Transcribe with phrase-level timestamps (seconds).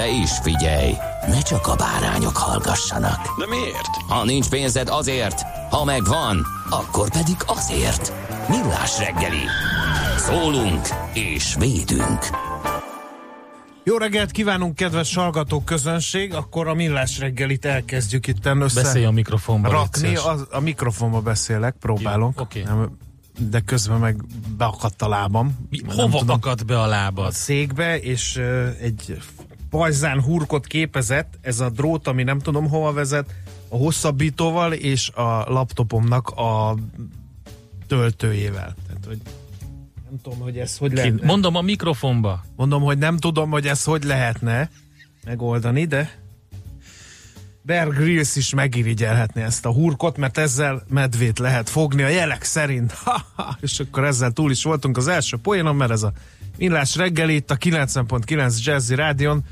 [0.00, 0.94] De is figyelj,
[1.28, 3.38] ne csak a bárányok hallgassanak.
[3.38, 3.88] De miért?
[4.08, 8.12] Ha nincs pénzed azért, ha megvan, akkor pedig azért.
[8.48, 9.42] Millás reggeli.
[10.16, 12.26] Szólunk és védünk.
[13.84, 16.34] Jó reggelt kívánunk, kedves hallgató közönség!
[16.34, 18.82] Akkor a millás reggelit elkezdjük itt össze.
[18.82, 19.68] Beszélj a mikrofonba.
[19.68, 22.32] Rakni, az, a mikrofonba beszélek, próbálok.
[22.36, 22.62] Jó, oké.
[22.62, 22.96] Nem,
[23.38, 24.24] de közben meg
[24.56, 25.58] beakadt a lábam.
[25.70, 27.32] Mi, hova tudom, akad be a a lábad?
[27.32, 29.18] székbe, és uh, egy
[29.70, 33.34] pajzán hurkot képezett, ez a drót, ami nem tudom hova vezet,
[33.68, 36.76] a hosszabbítóval és a laptopomnak a
[37.86, 38.74] töltőjével.
[38.86, 39.18] Tehát, hogy
[40.10, 41.26] nem tudom, hogy ez hogy lehetne.
[41.26, 42.44] mondom a mikrofonba.
[42.56, 44.70] Mondom, hogy nem tudom, hogy ez hogy lehetne
[45.24, 46.18] megoldani, de
[47.62, 52.94] Bear Grylls is megirigyelhetné ezt a hurkot, mert ezzel medvét lehet fogni a jelek szerint.
[53.60, 56.12] És akkor ezzel túl is voltunk az első poénon, mert ez a
[56.58, 59.44] Millás reggeli itt a 90.9 Jazzy Rádion.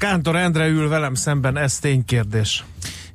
[0.00, 2.64] Kántor Endre ül velem szemben, ez ténykérdés.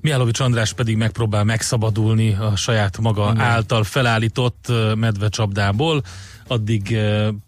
[0.01, 3.45] Mihálovics András pedig megpróbál megszabadulni a saját maga Igen.
[3.45, 6.03] által felállított medvecsapdából,
[6.47, 6.97] addig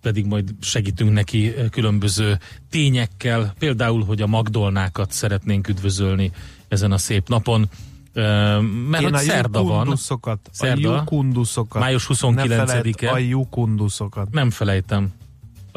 [0.01, 2.39] pedig majd segítünk neki különböző
[2.69, 6.31] tényekkel, például, hogy a Magdolnákat szeretnénk üdvözölni
[6.67, 7.69] ezen a szép napon,
[8.89, 10.95] mert Én hogy szerda van, jukunduszokat, a Szerda.
[10.95, 12.65] jukunduszokat, Május ne 29-e.
[12.65, 14.31] feledd a jukunduszokat.
[14.31, 15.13] nem felejtem.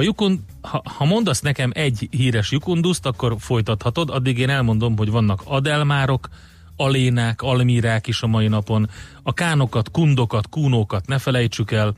[0.00, 5.10] A Jukun, ha, ha mondasz nekem egy híres Jukunduszt, akkor folytathatod, addig én elmondom, hogy
[5.10, 6.28] vannak adelmárok,
[6.76, 8.90] alénák, almírák is a mai napon,
[9.22, 11.94] a kánokat, kundokat, kúnókat ne felejtsük el,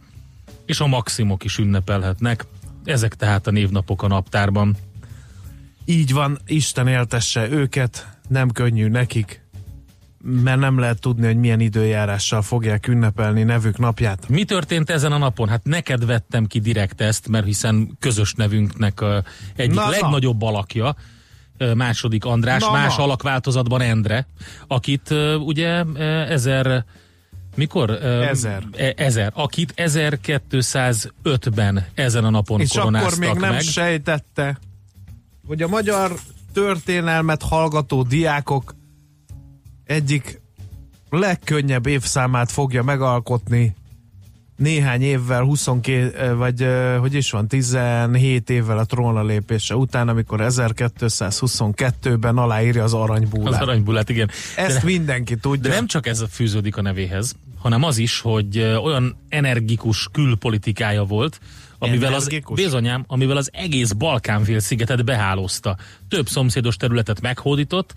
[0.67, 2.47] és a maximok is ünnepelhetnek.
[2.85, 4.77] Ezek tehát a névnapok a naptárban.
[5.84, 9.41] Így van, Isten éltesse őket, nem könnyű nekik,
[10.25, 14.28] mert nem lehet tudni, hogy milyen időjárással fogják ünnepelni nevük napját.
[14.28, 15.49] Mi történt ezen a napon?
[15.49, 19.00] Hát neked vettem ki direkt ezt, mert hiszen közös nevünknek
[19.56, 19.91] egyik Na, na.
[19.91, 20.94] legnagyobb alakja,
[21.59, 23.03] ö, második András, Na, más na.
[23.03, 24.27] alakváltozatban Endre,
[24.66, 25.10] akit
[25.44, 25.84] ugye
[26.28, 26.84] ezer
[27.56, 27.91] mikor?
[28.04, 28.62] Ezer.
[28.77, 29.33] e- Ezer.
[29.34, 33.60] Akit 1205-ben ezen a napon És akkor koronáztak még nem meg.
[33.60, 34.59] sejtette,
[35.47, 36.12] hogy a magyar
[36.53, 38.75] történelmet hallgató diákok
[39.92, 40.41] egyik
[41.10, 43.75] legkönnyebb évszámát fogja megalkotni
[44.56, 46.66] néhány évvel, 22, vagy
[47.00, 53.62] hogy is van, 17 évvel a trónra lépése után, amikor 1222-ben aláírja az Az aranybúlát.
[53.62, 54.30] aranybulát, igen.
[54.56, 55.70] Ezt De- mindenki tudja.
[55.70, 61.41] De nem csak ez fűződik a nevéhez, hanem az is, hogy olyan energikus külpolitikája volt,
[61.78, 65.76] amivel az, bizonyám, amivel az egész Balkánfél szigetet behálózta.
[66.09, 67.94] Több szomszédos területet meghódított,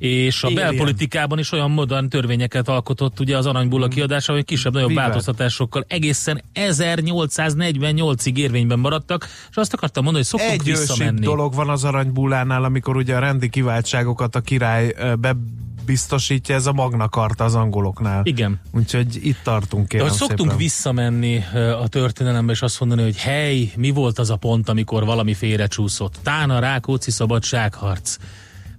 [0.00, 0.62] és a Alien.
[0.68, 8.36] belpolitikában is olyan modern törvényeket alkotott ugye az aranybulla kiadása, hogy kisebb-nagyobb változtatásokkal egészen 1848-ig
[8.36, 11.20] érvényben maradtak, és azt akartam mondani, hogy szoktunk Egy visszamenni.
[11.20, 16.72] dolog van az aranybúlánál, amikor ugye a rendi kiváltságokat a király ö, bebiztosítja, ez a
[16.72, 18.20] Magna Carta az angoloknál.
[18.24, 18.60] Igen.
[18.72, 20.56] Úgyhogy itt tartunk, De kérem hogy szoktunk szépen.
[20.56, 21.44] visszamenni
[21.82, 26.18] a történelembe, és azt mondani, hogy hely, mi volt az a pont, amikor valami félrecsúszott?
[26.22, 28.16] Tán a Rákóczi szabadságharc.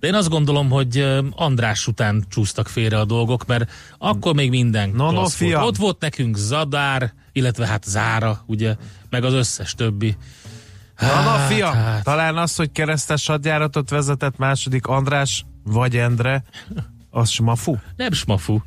[0.01, 4.89] De én azt gondolom, hogy András után csúsztak félre a dolgok, mert akkor még minden
[4.89, 5.55] No, no, volt.
[5.55, 8.75] Ott volt nekünk Zadár, illetve hát Zára, ugye,
[9.09, 10.17] meg az összes többi.
[10.99, 12.03] Na, na, Hát, fiam, hát.
[12.03, 16.43] talán az, hogy keresztes hadjáratot vezetett második András vagy Endre,
[17.09, 17.75] az smafu.
[17.95, 18.59] Nem smafu.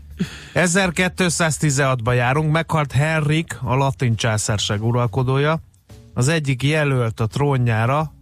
[0.54, 5.60] 1216-ban járunk, meghalt Henrik, a latin császárság uralkodója.
[6.14, 8.12] Az egyik jelölt a trónjára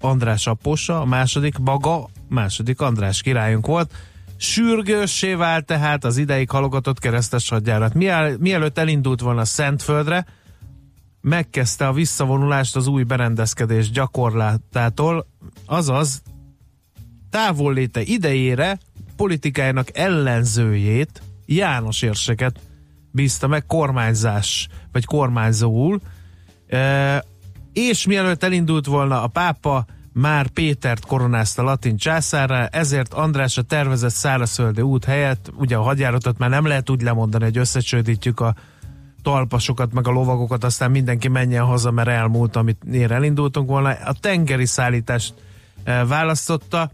[0.00, 3.94] András aposa, a második maga, második András királyunk volt.
[4.36, 7.94] Sürgőssé vált tehát az ideig halogatott keresztes hadjárat.
[7.94, 10.26] Miel, mielőtt elindult volna Szentföldre,
[11.20, 15.26] megkezdte a visszavonulást az új berendezkedés gyakorlatától,
[15.66, 16.22] azaz
[17.30, 18.78] távolléte idejére
[19.16, 22.60] politikájának ellenzőjét, János érseket
[23.10, 26.00] bízta meg kormányzás, vagy kormányzóul,
[26.68, 27.24] e,
[27.72, 29.86] és mielőtt elindult volna a pápa,
[30.18, 36.38] már Pétert koronázta latin császárra, ezért András a tervezett szárazföldi út helyett, ugye a hadjáratot
[36.38, 38.54] már nem lehet úgy lemondani, hogy összecsődítjük a
[39.22, 43.88] talpasokat, meg a lovagokat, aztán mindenki menjen haza, mert elmúlt, amit ér elindultunk volna.
[43.88, 45.34] A tengeri szállítást
[45.84, 46.90] e, választotta,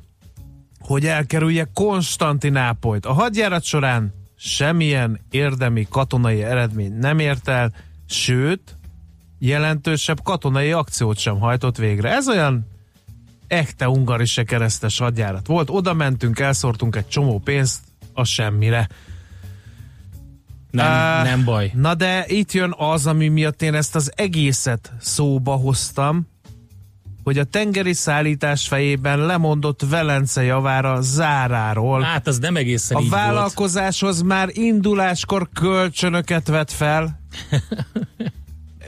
[0.81, 3.07] hogy elkerülje Konstantinápolyt.
[3.07, 7.73] A hadjárat során semmilyen érdemi katonai eredmény nem ért el,
[8.07, 8.77] sőt,
[9.39, 12.15] jelentősebb katonai akciót sem hajtott végre.
[12.15, 12.71] Ez olyan
[13.52, 15.70] echte ungarise keresztes hadjárat volt.
[15.70, 17.81] Oda mentünk, elszórtunk egy csomó pénzt,
[18.12, 18.88] a semmire.
[20.70, 21.70] Nem, Á, nem baj.
[21.75, 26.26] Na de itt jön az, ami miatt én ezt az egészet szóba hoztam,
[27.25, 32.02] hogy a tengeri szállítás fejében lemondott Velence javára záráról.
[32.02, 33.22] Hát az nem egészen A így volt.
[33.22, 37.20] vállalkozáshoz már induláskor kölcsönöket vett fel.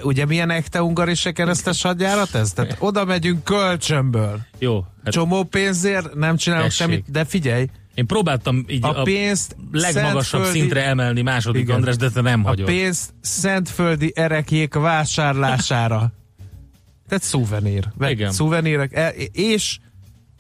[0.05, 2.53] Ugye milyen echte ungarise keresztes hadjárat ez?
[2.53, 4.41] Tehát oda megyünk kölcsönből.
[4.59, 6.87] Jó, hát Csomó pénzért nem csinálunk Tessék.
[6.87, 11.75] semmit, de figyelj, én próbáltam így a pénzt legmagasabb Szentföldi- szintre emelni második Igen.
[11.77, 12.67] András, de te nem a hagyod.
[12.67, 16.13] pénzt szentföldi erekjék vásárlására.
[17.09, 17.85] Tehát szuvenír.
[18.01, 18.33] Igen.
[18.33, 19.79] Szuvenírek, e- és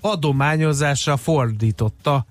[0.00, 2.26] adományozásra fordította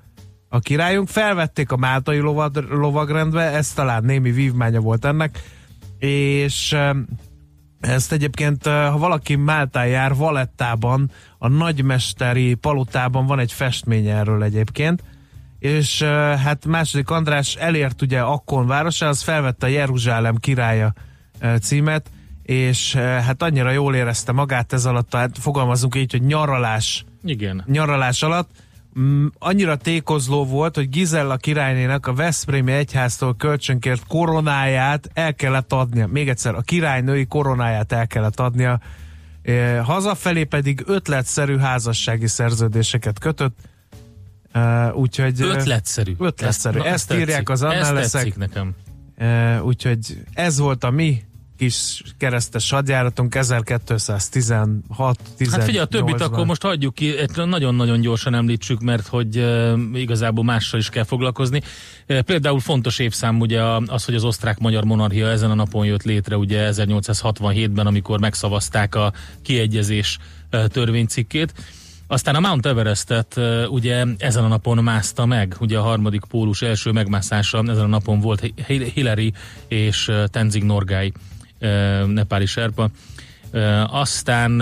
[0.50, 1.07] a királyunk.
[1.07, 5.39] Felvették a máltai lovad, lovagrendbe, ez talán némi vívmánya volt ennek,
[6.03, 6.75] és
[7.79, 14.44] ezt egyébként, eh, ha valaki Máltán jár, Valettában, a nagymesteri palotában van egy festmény erről
[14.44, 15.03] egyébként,
[15.59, 20.94] és eh, hát második András elért ugye Akkon városához, felvette a Jeruzsálem királya
[21.39, 22.09] eh, címet,
[22.44, 27.05] és hát annyira jól érezte magát ez alatt, hát fogalmazunk így, hogy nyaralás.
[27.23, 27.63] Igen.
[27.67, 28.50] nyaralás alatt
[29.39, 36.07] annyira tékozló volt, hogy Gizella királynének a Veszprémi egyháztól kölcsönkért koronáját el kellett adnia.
[36.07, 38.79] Még egyszer, a királynői koronáját el kellett adnia.
[39.43, 43.57] E, hazafelé pedig ötletszerű házassági szerződéseket kötött.
[44.51, 45.41] E, úgyhogy...
[45.41, 46.13] e, Ötletszerű.
[46.19, 46.77] Ötletszerű.
[46.77, 47.23] na, Ezt tetszik.
[47.23, 48.21] írják az annáleszek.
[48.21, 48.75] tetszik nekem.
[49.61, 51.23] Úgyhogy ez volt a mi
[51.63, 55.19] kis keresztes hadjáratunk 1216
[55.51, 59.45] Hát figyelj, a többit akkor most hagyjuk ki, nagyon-nagyon gyorsan említsük, mert hogy
[59.94, 61.62] igazából mással is kell foglalkozni.
[62.25, 66.69] Például fontos évszám ugye az, hogy az osztrák-magyar monarchia ezen a napon jött létre, ugye
[66.71, 70.18] 1867-ben, amikor megszavazták a kiegyezés
[70.68, 71.54] törvénycikkét.
[72.07, 76.92] Aztán a Mount Everestet ugye ezen a napon mászta meg, ugye a harmadik pólus első
[76.92, 79.33] megmászása ezen a napon volt Hi- Hillary
[79.68, 81.12] és Tenzing Norgay,
[82.07, 82.89] nepáli serpa.
[83.88, 84.62] Aztán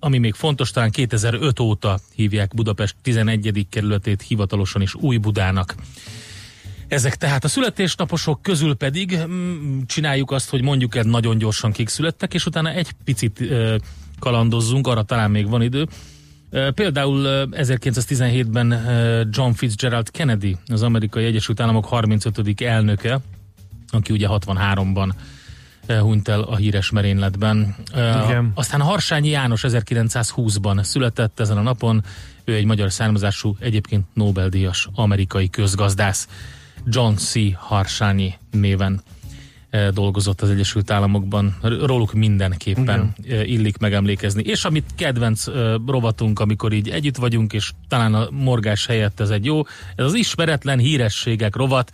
[0.00, 3.66] ami még fontos, talán 2005 óta hívják Budapest 11.
[3.70, 5.74] kerületét hivatalosan is Új Budának.
[6.88, 11.88] Ezek tehát a születésnaposok közül pedig mm, csináljuk azt, hogy mondjuk egy nagyon gyorsan kik
[11.88, 13.40] születtek, és utána egy picit
[14.18, 15.86] kalandozzunk, arra talán még van idő.
[16.74, 22.60] Például ö, 1917-ben ö, John Fitzgerald Kennedy, az amerikai Egyesült Államok 35.
[22.60, 23.20] elnöke,
[23.90, 25.16] aki ugye 63-ban eh,
[25.98, 27.76] hunyt el a híres merényletben.
[28.24, 28.52] Igen.
[28.54, 32.04] Aztán Harsányi János 1920-ban született ezen a napon,
[32.44, 36.28] ő egy magyar származású, egyébként Nobel-díjas amerikai közgazdász.
[36.86, 37.32] John C.
[37.54, 39.02] Harsányi néven
[39.92, 41.56] dolgozott az Egyesült Államokban.
[41.62, 44.42] Róluk mindenképpen eh, illik megemlékezni.
[44.42, 45.46] És amit kedvenc
[45.86, 49.62] rovatunk, amikor így együtt vagyunk, és talán a morgás helyett ez egy jó,
[49.96, 51.90] ez az ismeretlen hírességek rovat.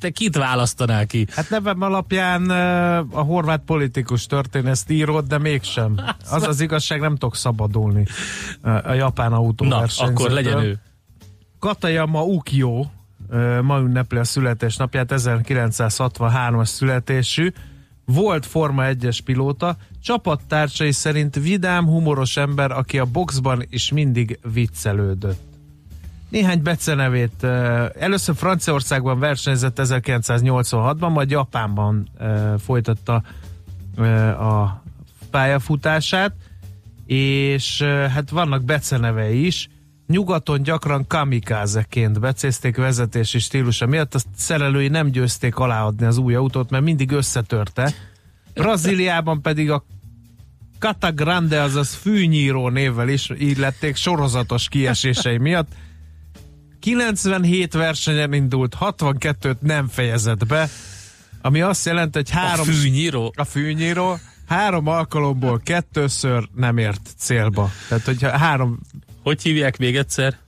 [0.00, 1.26] Te kit választanál ki?
[1.30, 2.50] Hát nevem alapján
[3.10, 6.00] a horvát politikus történészt írod, de mégsem.
[6.30, 8.06] Az az igazság, nem tudok szabadulni
[8.62, 10.26] a japán Na, autóversenyzőtől.
[10.26, 10.78] akkor legyen ő.
[11.58, 12.86] Katayama Ukio
[13.62, 17.52] ma ünnepli a születésnapját, 1963-as születésű,
[18.04, 25.49] volt Forma 1-es pilóta, csapattársai szerint vidám, humoros ember, aki a boxban is mindig viccelődött.
[26.30, 27.44] Néhány becenevét.
[27.98, 32.08] Először Franciaországban versenyzett 1986-ban, majd Japánban
[32.64, 33.22] folytatta
[34.38, 34.82] a
[35.30, 36.32] pályafutását,
[37.06, 39.68] és hát vannak becenevei is.
[40.06, 46.70] Nyugaton gyakran kamikázeként becézték vezetési stílusa miatt, azt szerelői nem győzték aláadni az új autót,
[46.70, 47.92] mert mindig összetörte.
[48.54, 49.84] Brazíliában pedig a
[50.78, 55.68] Cata Grande, azaz fűnyíró névvel is így lették sorozatos kiesései miatt.
[56.80, 60.68] 97 versenyen indult, 62-t nem fejezett be,
[61.42, 62.68] ami azt jelenti, hogy három...
[62.68, 63.32] A fűnyíró?
[63.36, 67.70] A fűnyíró három alkalomból kettőször nem ért célba.
[67.88, 68.78] Tehát, hogyha három
[69.22, 70.38] Hogy hívják még egyszer?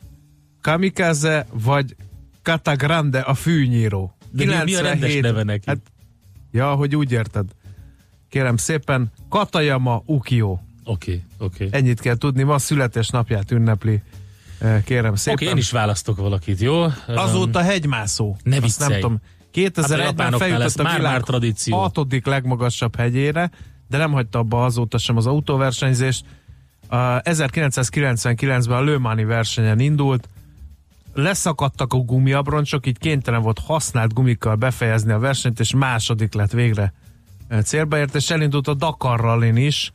[0.61, 1.97] Kamikaze vagy
[2.43, 4.17] Catagrande a fűnyíró.
[4.31, 5.65] De mi- mi a rendes neve neki?
[5.67, 5.79] Hát,
[6.51, 7.45] ja, hogy úgy érted.
[8.29, 10.51] Kérem szépen, Katayama Ukio.
[10.51, 11.67] Oké, okay, oké.
[11.67, 11.81] Okay.
[11.81, 14.03] Ennyit kell tudni, ma születésnapját ünnepli.
[14.85, 15.35] Kérem szépen.
[15.35, 16.85] Oké, okay, én is választok valakit, jó?
[17.07, 18.37] Azóta hegymászó.
[18.43, 19.01] Ne Azt nem viccelj.
[19.01, 19.21] tudom.
[19.53, 21.79] 2001-ben japánoknál feljutott a már- világ már tradíció.
[21.79, 23.51] hatodik legmagasabb hegyére,
[23.89, 26.25] de nem hagyta abba azóta sem az autóversenyzést.
[26.89, 30.29] A 1999-ben a Lőmáni versenyen indult,
[31.15, 36.93] leszakadtak a gumiabroncsok, így kénytelen volt használt gumikkal befejezni a versenyt, és második lett végre
[37.63, 39.93] célba ért, és elindult a Dakar rallin is.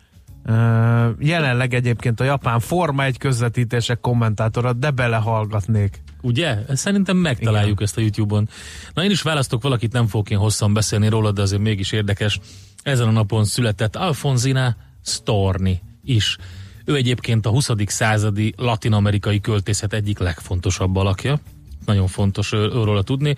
[1.19, 6.01] Jelenleg egyébként a japán Forma egy közvetítések kommentátora, de belehallgatnék.
[6.21, 6.57] Ugye?
[6.69, 7.83] Szerintem megtaláljuk Igen.
[7.83, 8.49] ezt a YouTube-on.
[8.93, 12.39] Na én is választok valakit, nem fogok én hosszan beszélni róla, de azért mégis érdekes.
[12.83, 16.37] Ezen a napon született Alfonzina Storni is.
[16.85, 17.69] Ő egyébként a 20.
[17.85, 21.39] századi latin-amerikai költészet egyik legfontosabb alakja.
[21.85, 23.35] Nagyon fontos ő- őróla tudni.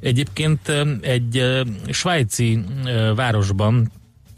[0.00, 2.64] Egyébként egy svájci
[3.14, 3.90] városban,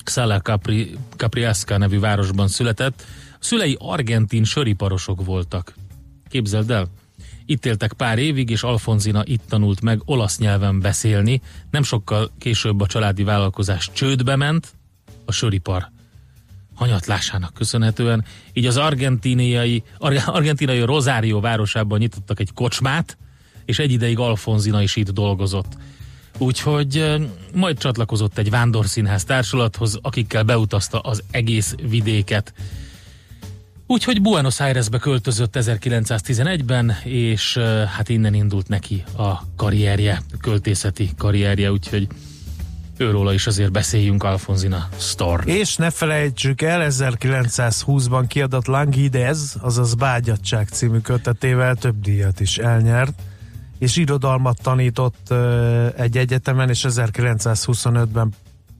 [0.04, 3.04] Xala Capri, Capriasca nevű városban született.
[3.38, 5.74] Szülei argentin söriparosok voltak.
[6.28, 6.88] Képzeld el!
[7.46, 11.40] Itt éltek pár évig, és Alfonzina itt tanult meg olasz nyelven beszélni.
[11.70, 14.72] Nem sokkal később a családi vállalkozás csődbe ment,
[15.24, 15.90] a söripar
[16.74, 18.24] hanyatlásának köszönhetően.
[18.52, 23.18] Így az argentíniai, arg- argentinai Rosario városában nyitottak egy kocsmát,
[23.64, 25.76] és egy ideig Alfonzina is itt dolgozott.
[26.42, 27.14] Úgyhogy
[27.54, 32.52] majd csatlakozott egy vándorszínház társulathoz, akikkel beutazta az egész vidéket.
[33.86, 37.58] Úgyhogy Buenos Airesbe költözött 1911-ben, és
[37.96, 42.06] hát innen indult neki a karrierje, költészeti karrierje, úgyhogy
[42.96, 45.48] őróla is azért beszéljünk Alfonzina Storm.
[45.48, 53.12] És ne felejtsük el, 1920-ban kiadott Languidez, azaz Bágyadság című kötetével több díjat is elnyert,
[53.82, 55.34] és irodalmat tanított
[55.96, 58.32] egy egyetemen, és 1925-ben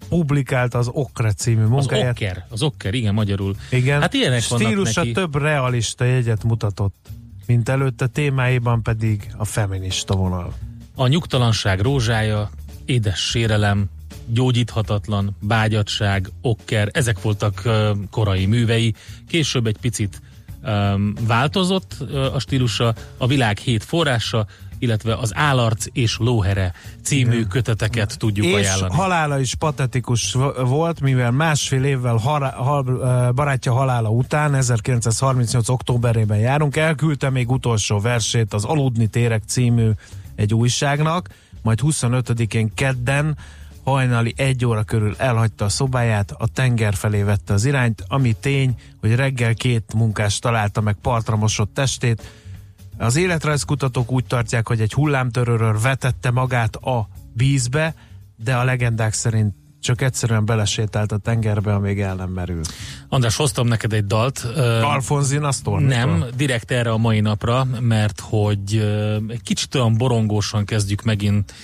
[0.08, 2.10] publikált az Okre című Az munkáját.
[2.10, 3.54] okker, az okker, igen, magyarul.
[3.70, 5.12] Igen, Hát ilyenek stílusa neki.
[5.12, 7.08] több realista jegyet mutatott,
[7.46, 10.52] mint előtte témáiban pedig a feminista vonal.
[10.94, 12.50] A nyugtalanság rózsája,
[12.84, 13.84] édes sérelem,
[14.26, 17.62] gyógyíthatatlan, bágyadság, okker, ezek voltak
[18.10, 18.94] korai művei.
[19.28, 20.20] Később egy picit
[21.26, 21.96] változott
[22.34, 24.46] a stílusa, a világ hét forrása,
[24.82, 26.72] illetve az Állarc és Lóhere
[27.02, 28.94] című köteteket tudjuk és ajánlani.
[28.94, 35.68] halála is patetikus vo- volt, mivel másfél évvel hara, hal, ö, barátja halála után, 1938.
[35.68, 39.90] októberében járunk, elküldte még utolsó versét az Aludni Térek című
[40.34, 41.28] egy újságnak,
[41.62, 43.36] majd 25-én kedden
[43.84, 48.74] hajnali egy óra körül elhagyta a szobáját, a tenger felé vette az irányt, ami tény,
[49.00, 52.22] hogy reggel két munkás találta meg partra mosott testét,
[53.02, 57.94] az életrajzkutatók úgy tartják, hogy egy hullámtörőről vetette magát a vízbe,
[58.36, 62.72] de a legendák szerint csak egyszerűen belesétált a tengerbe, amíg el nem merült.
[63.08, 64.38] András, hoztam neked egy dalt.
[64.82, 65.80] Alfonzin Astor?
[65.80, 68.76] Nem, direkt erre a mai napra, mert hogy
[69.28, 71.54] egy kicsit olyan borongósan kezdjük megint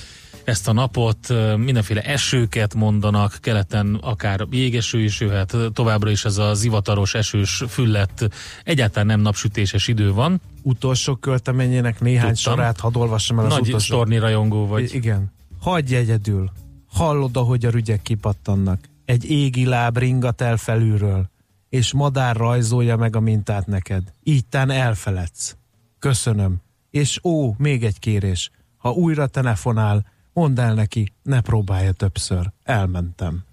[0.49, 6.55] ezt a napot, mindenféle esőket mondanak, keleten akár jégeső is jöhet, továbbra is ez a
[6.55, 8.29] zivataros, esős, füllett,
[8.65, 10.41] egyáltalán nem napsütéses idő van.
[10.63, 12.55] Utolsó költeményének néhány Tudtam.
[12.55, 13.95] sorát, hadd olvassam el az Nagy utolsó.
[13.95, 14.95] Storni rajongó I- vagy.
[14.95, 15.33] Igen.
[15.61, 16.51] Hagyj egyedül.
[16.91, 18.81] Hallod, ahogy a rügyek kipattannak.
[19.05, 21.31] Egy égi láb ringat el felülről,
[21.69, 24.03] és madár rajzolja meg a mintát neked.
[24.23, 25.57] Így tán elfeledsz.
[25.99, 26.57] Köszönöm.
[26.91, 28.51] És ó, még egy kérés.
[28.77, 30.05] Ha újra telefonál,
[30.39, 32.51] mondd el neki, ne próbálja többször.
[32.65, 33.45] Elmentem.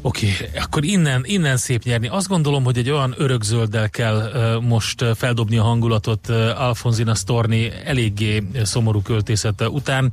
[0.00, 2.08] Oké, okay, akkor innen, innen szép nyerni.
[2.08, 7.14] Azt gondolom, hogy egy olyan örökzölddel kell uh, most uh, feldobni a hangulatot uh, Alfonzina
[7.14, 10.12] Storni eléggé uh, szomorú költészete után,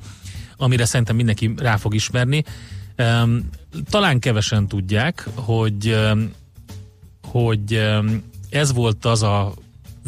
[0.57, 2.43] amire szerintem mindenki rá fog ismerni.
[2.97, 3.49] Um,
[3.89, 6.31] talán kevesen tudják, hogy, um,
[7.23, 9.53] hogy um, ez volt az a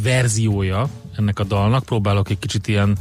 [0.02, 2.98] verziója ennek a dalnak, próbálok egy kicsit ilyen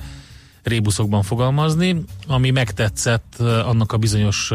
[0.65, 4.53] rébuszokban fogalmazni, ami megtetszett annak a bizonyos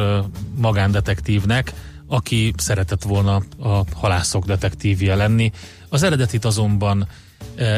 [0.56, 1.74] magándetektívnek,
[2.08, 5.52] aki szeretett volna a halászok detektívje lenni.
[5.90, 7.08] Az eredetit azonban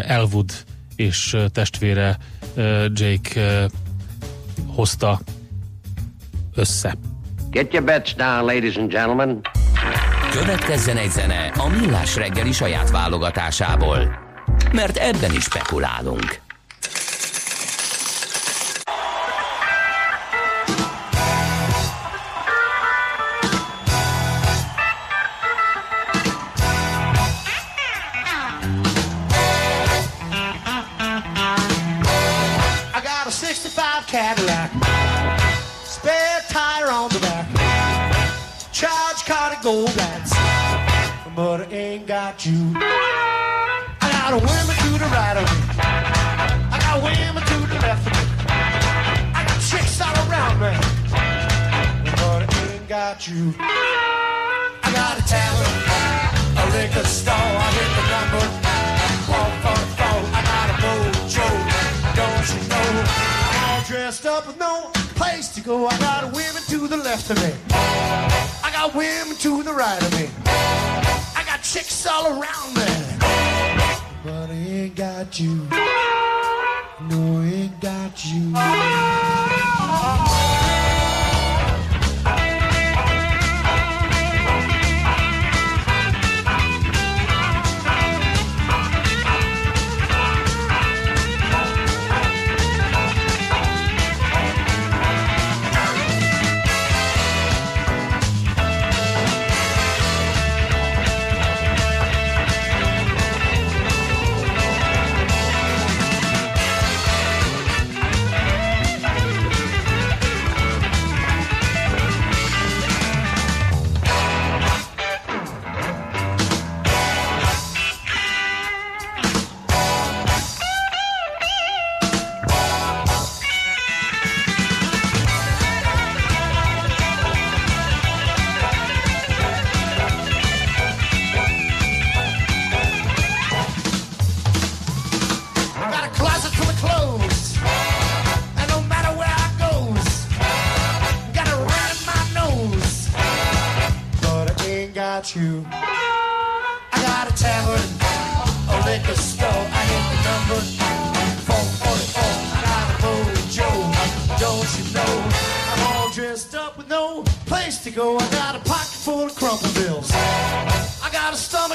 [0.07, 0.51] Elwood
[0.95, 2.17] és testvére
[2.93, 3.67] Jake
[4.67, 5.19] hozta
[6.55, 6.97] össze.
[7.49, 9.41] Get your bets down, ladies and gentlemen.
[10.31, 14.19] Következzen egy zene a Millás reggeli saját válogatásából.
[14.71, 16.41] Mert ebben is spekulálunk.
[34.11, 34.71] Cadillac,
[35.85, 37.47] spare tire on the back,
[38.73, 40.33] charge card of gold glance,
[41.33, 42.73] but I ain't got you.
[42.75, 48.05] I got a women to the right of me, I got women to the left
[48.05, 48.23] of me,
[49.33, 50.75] I got chicks all around me,
[52.03, 53.55] but I ain't got you.
[54.83, 55.75] I got a tavern,
[56.59, 58.00] a liquor store,
[64.11, 65.87] I'm dressed up with no place to go.
[65.87, 70.11] I got women to the left of me, I got women to the right of
[70.19, 70.27] me,
[71.33, 72.91] I got chicks all around me,
[74.21, 75.65] but I ain't got you.
[77.07, 78.51] No, I ain't got you.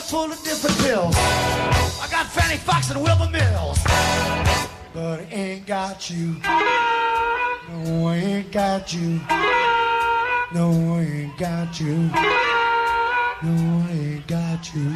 [0.06, 1.14] Full of different pills.
[2.04, 3.78] I got Fanny Fox and Wilbur Mills.
[4.94, 6.36] But I ain't got you.
[7.68, 9.20] No, I ain't got you.
[10.52, 12.10] No, I ain't got you.
[13.42, 14.86] No, I ain't got you.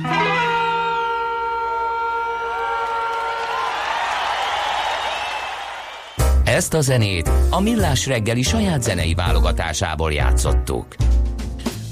[6.44, 10.86] Ezt a zenét a Millás reggeli saját zenei válogatásából játszottuk.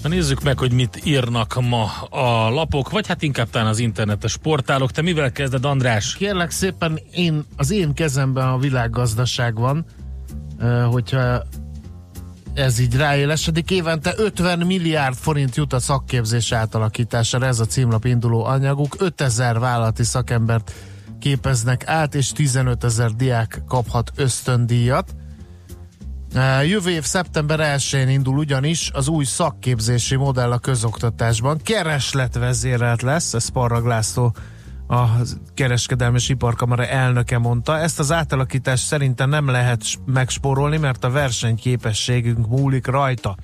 [0.08, 4.36] Na nézzük meg, hogy mit írnak ma a lapok, vagy hát inkább talán az internetes
[4.36, 4.90] portálok.
[4.90, 6.14] Te mivel kezded, András?
[6.14, 9.84] Kérlek szépen, én, az én kezemben a világgazdaság van,
[10.90, 11.42] hogyha
[12.54, 13.70] ez így ráélesedik.
[13.70, 18.96] Évente 50 milliárd forint jut a szakképzés átalakítására, ez a címlap induló anyaguk.
[18.98, 20.72] 5000 vállalati szakembert
[21.18, 25.14] képeznek át, és 15 ezer diák kaphat ösztöndíjat.
[26.64, 31.60] Jövő év szeptember 1-én indul ugyanis az új szakképzési modell a közoktatásban.
[31.62, 34.34] Keresletvezérelt lesz, ez Parrag László
[34.88, 35.04] a
[35.54, 37.78] kereskedelmi és iparkamara elnöke mondta.
[37.78, 43.36] Ezt az átalakítást szerintem nem lehet megspórolni, mert a versenyképességünk múlik rajta.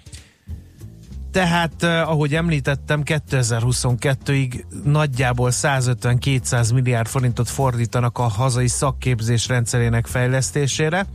[1.32, 11.06] Tehát, eh, ahogy említettem, 2022-ig nagyjából 150-200 milliárd forintot fordítanak a hazai szakképzés rendszerének fejlesztésére.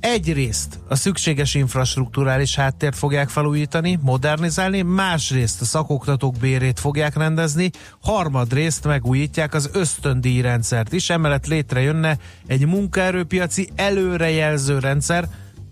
[0.00, 7.70] Egyrészt a szükséges infrastruktúrális háttért fogják felújítani, modernizálni, másrészt a szakoktatók bérét fogják rendezni,
[8.02, 15.28] harmadrészt megújítják az ösztöndíj rendszert is, emellett létrejönne egy munkaerőpiaci előrejelző rendszer,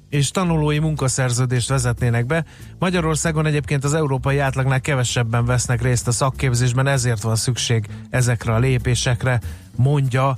[0.08, 2.44] és tanulói munkaszerződést vezetnének be.
[2.78, 8.58] Magyarországon egyébként az európai átlagnál kevesebben vesznek részt a szakképzésben, ezért van szükség ezekre a
[8.58, 9.40] lépésekre,
[9.76, 10.34] mondja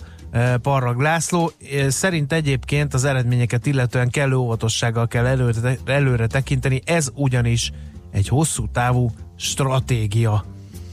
[0.62, 1.52] Parrag László.
[1.72, 7.72] Eh, Szerint egyébként az eredményeket illetően kellő óvatossággal kell előre, előre tekinteni, ez ugyanis
[8.10, 10.44] egy hosszú távú stratégia,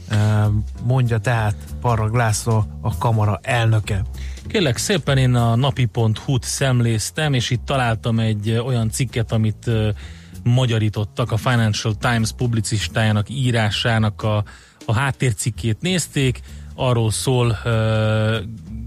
[0.08, 0.46] eh,
[0.82, 4.04] mondja tehát Parrag László, a kamara elnöke.
[4.46, 9.70] Kérlek szépen én a napi.hu-t szemléztem, és itt találtam egy olyan cikket, amit
[10.42, 14.44] magyarítottak, a Financial Times publicistájának írásának a,
[14.84, 16.40] a háttércikkét nézték.
[16.80, 17.58] Arról szól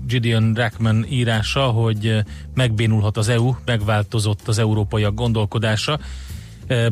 [0.08, 2.24] Gideon Rackman írása, hogy
[2.54, 6.00] megbénulhat az EU, megváltozott az európaiak gondolkodása.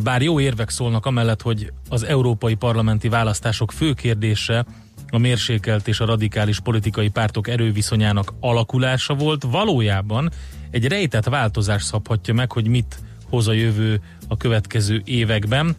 [0.03, 4.65] Bár jó érvek szólnak amellett, hogy az európai parlamenti választások fő kérdése
[5.09, 10.31] a mérsékelt és a radikális politikai pártok erőviszonyának alakulása volt, valójában
[10.71, 15.75] egy rejtett változás szabhatja meg, hogy mit hoz a jövő a következő években.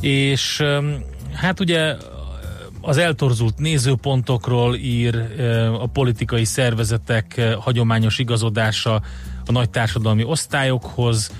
[0.00, 0.62] És
[1.32, 1.96] hát ugye
[2.86, 9.02] az eltorzult nézőpontokról ír ö, a politikai szervezetek ö, hagyományos igazodása
[9.46, 11.32] a nagy társadalmi osztályokhoz,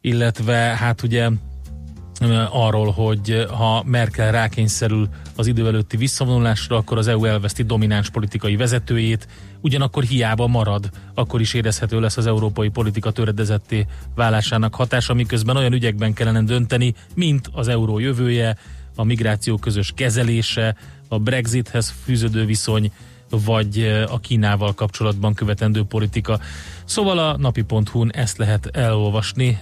[0.00, 1.28] illetve hát ugye
[2.50, 8.56] arról, hogy ha Merkel rákényszerül az idő előtti visszavonulásra, akkor az EU elveszti domináns politikai
[8.56, 9.28] vezetőjét,
[9.60, 15.72] ugyanakkor hiába marad, akkor is érezhető lesz az európai politika töredezetté válásának hatása, miközben olyan
[15.72, 18.56] ügyekben kellene dönteni, mint az euró jövője,
[18.98, 20.76] a migráció közös kezelése,
[21.08, 22.92] a Brexithez fűződő viszony,
[23.30, 26.38] vagy a Kínával kapcsolatban követendő politika.
[26.84, 29.58] Szóval a napi.hu-n ezt lehet elolvasni,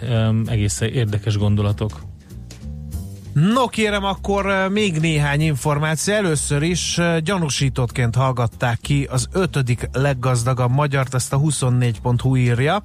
[0.46, 2.02] egészen érdekes gondolatok.
[3.32, 6.14] No kérem, akkor még néhány információ.
[6.14, 12.82] Először is gyanúsítottként hallgatták ki az ötödik leggazdagabb magyart, ezt a 24.hu írja.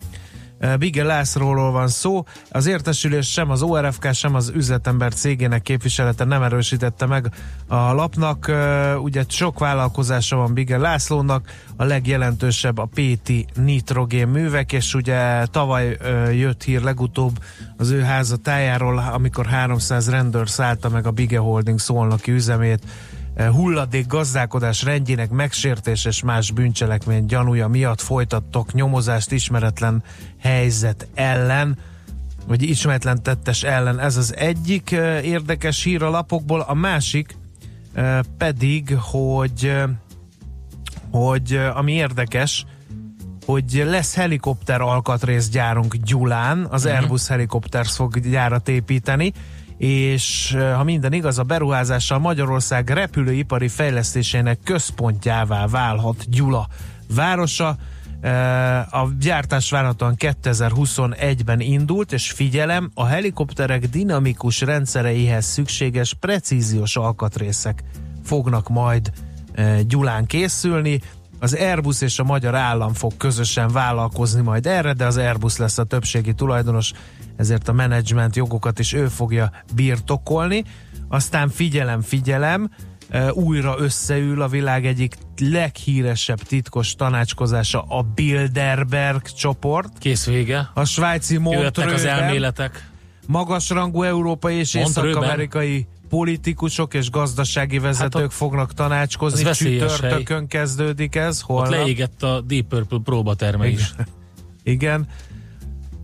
[0.80, 2.24] Bige Lászlóról van szó.
[2.50, 7.32] Az értesülés sem az ORFK, sem az üzletember cégének képviselete nem erősítette meg
[7.68, 8.52] a lapnak.
[9.02, 15.98] Ugye sok vállalkozása van Bige Lászlónak, a legjelentősebb a PT nitrogén művek, és ugye tavaly
[16.32, 17.40] jött hír legutóbb
[17.78, 22.84] az ő háza tájáról, amikor 300 rendőr szállta meg a Bige Holding szolnoki üzemét,
[23.50, 30.04] hulladék gazdálkodás rendjének megsértés és más bűncselekmény gyanúja miatt folytattok nyomozást ismeretlen
[30.40, 31.78] helyzet ellen,
[32.48, 34.00] vagy ismeretlen tettes ellen.
[34.00, 34.92] Ez az egyik
[35.24, 37.36] érdekes hír a lapokból, a másik
[38.38, 39.74] pedig, hogy,
[41.12, 42.66] hogy ami érdekes,
[43.46, 47.00] hogy lesz helikopter alkatrészgyárunk Gyulán, az uh-huh.
[47.00, 49.34] Airbus Helicopters fog gyárat építeni,
[49.82, 56.68] és ha minden igaz, a beruházással Magyarország repülőipari fejlesztésének központjává válhat Gyula
[57.16, 57.78] városa.
[58.92, 67.84] A gyártás várhatóan 2021-ben indult, és figyelem, a helikopterek dinamikus rendszereihez szükséges precíziós alkatrészek
[68.24, 69.12] fognak majd
[69.88, 71.02] Gyulán készülni.
[71.44, 75.78] Az Airbus és a magyar állam fog közösen vállalkozni majd erre, de az Airbus lesz
[75.78, 76.92] a többségi tulajdonos,
[77.38, 80.64] ezért a menedzsment jogokat is ő fogja birtokolni.
[81.08, 82.70] Aztán figyelem, figyelem,
[83.32, 89.98] újra összeül a világ egyik leghíresebb titkos tanácskozása a Bilderberg csoport.
[89.98, 90.70] Kész vége.
[90.74, 92.90] A svájci Montreux az elméletek.
[93.28, 99.52] Magasrangú európai és észak-amerikai politikusok és gazdasági vezetők hát a, fognak tanácskozni.
[99.52, 100.46] Csütörtökön hely.
[100.48, 101.42] kezdődik ez.
[101.42, 101.72] Holnap.
[101.72, 103.94] Ott leégett a Deep Purple próbaterme is.
[104.64, 105.08] Igen.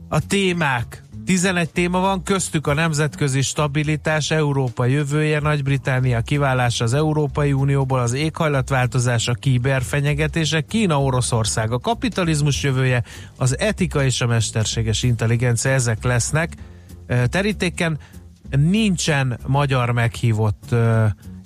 [0.10, 7.54] A témák 11 téma van, köztük a nemzetközi stabilitás, Európa jövője, Nagy-Britannia kiválása az Európai
[7.54, 13.04] Unióból, az éghajlatváltozás, a kiberfenyegetések, Kína, Oroszország, a kapitalizmus jövője,
[13.36, 16.54] az etika és a mesterséges intelligencia, ezek lesznek
[17.30, 17.98] terítéken.
[18.50, 20.76] Nincsen magyar meghívott,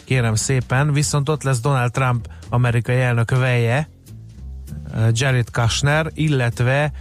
[0.03, 3.89] kérem szépen, viszont ott lesz Donald Trump amerikai elnök veje,
[5.11, 6.91] Jared Kushner, illetve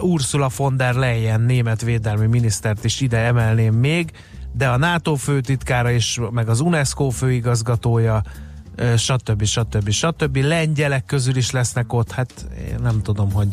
[0.00, 4.10] Ursula von der Leyen német védelmi minisztert is ide emelném még,
[4.52, 8.22] de a NATO főtitkára is, meg az UNESCO főigazgatója,
[8.96, 9.44] stb.
[9.44, 9.90] stb.
[9.90, 10.36] stb.
[10.36, 13.48] Lengyelek közül is lesznek ott, hát én nem tudom, hogy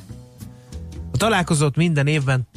[1.12, 2.48] a találkozót minden évben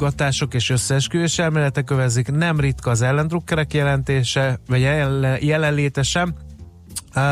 [0.00, 4.80] találgatások és összeesküvés elméletek kövezik, nem ritka az ellendrukkerek jelentése, vagy
[5.40, 6.34] jelenléte sem.
[7.14, 7.22] Uh,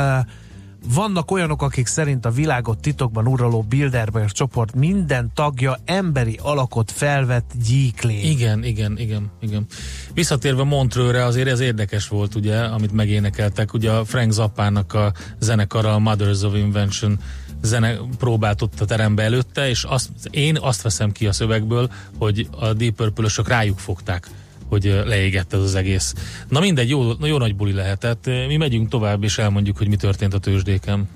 [0.94, 7.50] vannak olyanok, akik szerint a világot titokban uraló Bilderberg csoport minden tagja emberi alakot felvett
[7.66, 8.24] gyíklény.
[8.24, 9.66] Igen, igen, igen, igen.
[10.14, 13.72] Visszatérve Montrőre azért ez érdekes volt, ugye, amit megénekeltek.
[13.72, 17.18] Ugye a Frank Zappának a zenekara a Mothers of Invention
[17.62, 22.49] zene próbált ott a terembe előtte, és azt, én azt veszem ki a szövegből, hogy
[22.51, 24.29] a Deep purple rájuk fogták
[24.68, 26.14] hogy leégett ez az egész.
[26.49, 28.27] Na mindegy, jó, jó nagy buli lehetett.
[28.27, 31.09] Mi megyünk tovább, és elmondjuk, hogy mi történt a tőzsdéken.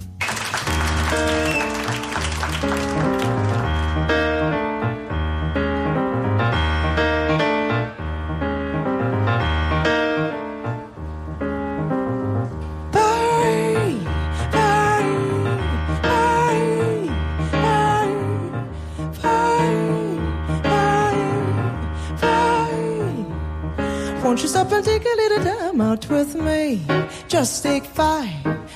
[25.83, 26.81] Out with me.
[27.29, 28.31] Just take five,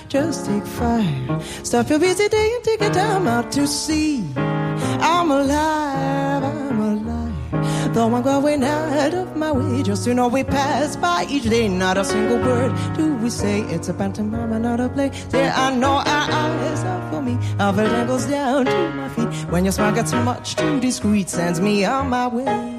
[0.09, 1.45] just take five.
[1.63, 4.25] Stop your busy day and take a time out to see.
[4.37, 7.95] I'm alive, I'm alive.
[7.95, 11.69] Though I'm going out of my way, just to know we pass by each day.
[11.69, 13.61] Not a single word do we say.
[13.75, 15.11] It's a pantomime and not a play.
[15.31, 17.39] There I know our eyes are for me.
[17.59, 19.51] Our felt goes down to my feet.
[19.51, 22.73] When your smile gets too much too discreet, sends me on my way.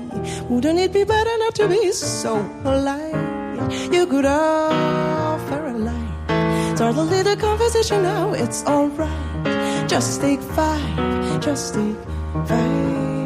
[0.49, 3.37] Wouldn't it be better not to be so polite?
[3.91, 6.75] You could offer a light.
[6.75, 9.89] Start a little conversation now, it's alright.
[9.89, 11.97] Just take five, just take
[12.47, 13.16] five.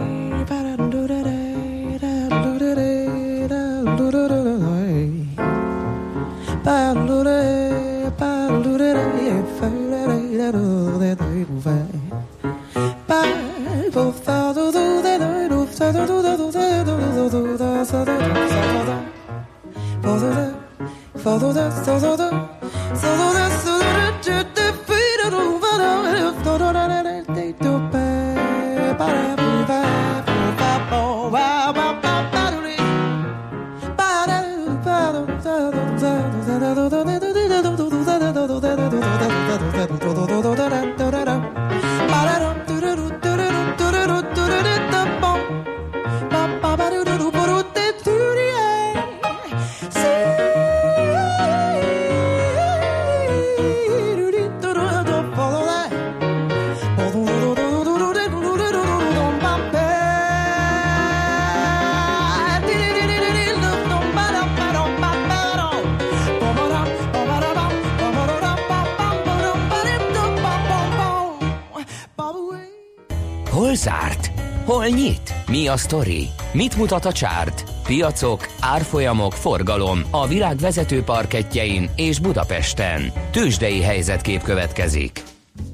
[75.92, 76.30] Sztori?
[76.54, 77.64] Mit mutat a csárt?
[77.84, 83.12] Piacok, árfolyamok, forgalom a világ vezető parketjein és Budapesten.
[83.32, 85.24] Tősdei helyzetkép következik.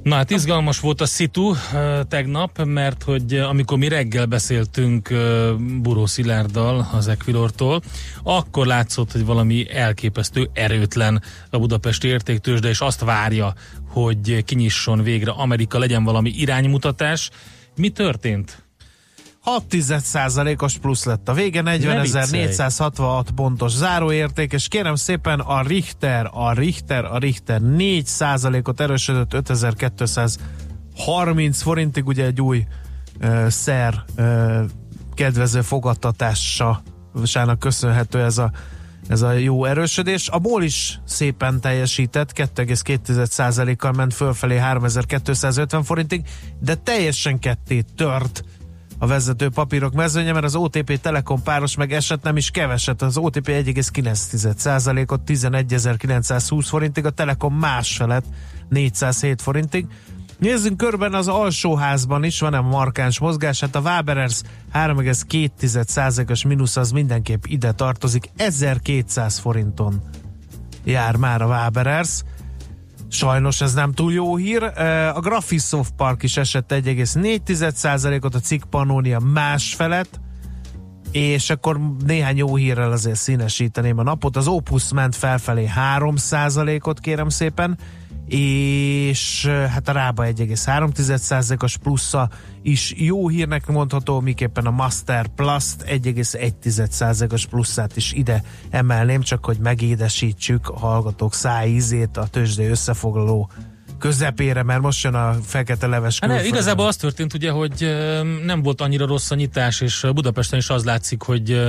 [0.03, 1.53] Na hát izgalmas volt a szitu
[2.07, 5.09] tegnap, mert hogy amikor mi reggel beszéltünk
[5.81, 7.81] Buró Szilárddal az Equilortól,
[8.23, 13.53] akkor látszott, hogy valami elképesztő erőtlen a budapesti értéktősde, és azt várja,
[13.89, 17.29] hogy kinyisson végre Amerika, legyen valami iránymutatás.
[17.75, 18.65] Mi történt?
[19.47, 26.53] 6% os plusz lett a vége, 40.466 pontos záróérték, és kérem szépen a Richter, a
[26.53, 32.65] Richter, a Richter 4% ot erősödött 5230 forintig, ugye egy új
[33.21, 34.63] uh, szer uh,
[35.13, 38.51] kedvező fogadtatásának köszönhető ez a
[39.07, 40.29] ez a jó erősödés.
[40.29, 46.21] A ból is szépen teljesített, 2,2%-kal ment fölfelé 3250 forintig,
[46.59, 48.43] de teljesen ketté tört
[48.99, 53.17] a vezető papírok mezőnye, mert az OTP Telekom páros meg esett nem is keveset, az
[53.17, 58.25] OTP 1,9%-ot 11.920 forintig, a Telekom másfelet
[58.69, 59.85] 407 forintig.
[60.37, 64.41] Nézzünk körben az alsóházban is, van-e markáns mozgás, hát a Waberers
[64.73, 70.01] 3,2%-os mínusz az mindenképp ide tartozik, 1200 forinton
[70.83, 72.23] jár már a Waberers.
[73.09, 74.63] Sajnos ez nem túl jó hír.
[75.13, 80.19] A Graphisoft Park is esett 1,4%-ot, a cikk Pannonia másfelet,
[81.11, 84.35] és akkor néhány jó hírrel azért színesíteném a napot.
[84.35, 87.77] Az Opus ment felfelé 3%-ot kérem szépen,
[88.27, 92.29] és hát a Rába 1,3%-os plusza
[92.61, 99.57] is jó hírnek mondható, miképpen a Master Plus 1,1%-os pluszát is ide emelném, csak hogy
[99.57, 103.49] megédesítsük a hallgatók szájízét a tőzsdei összefoglaló
[103.99, 107.97] közepére, mert most jön a fekete leves hát ne, Igazából az történt ugye, hogy
[108.45, 111.61] nem volt annyira rossz a nyitás, és Budapesten is az látszik, hogy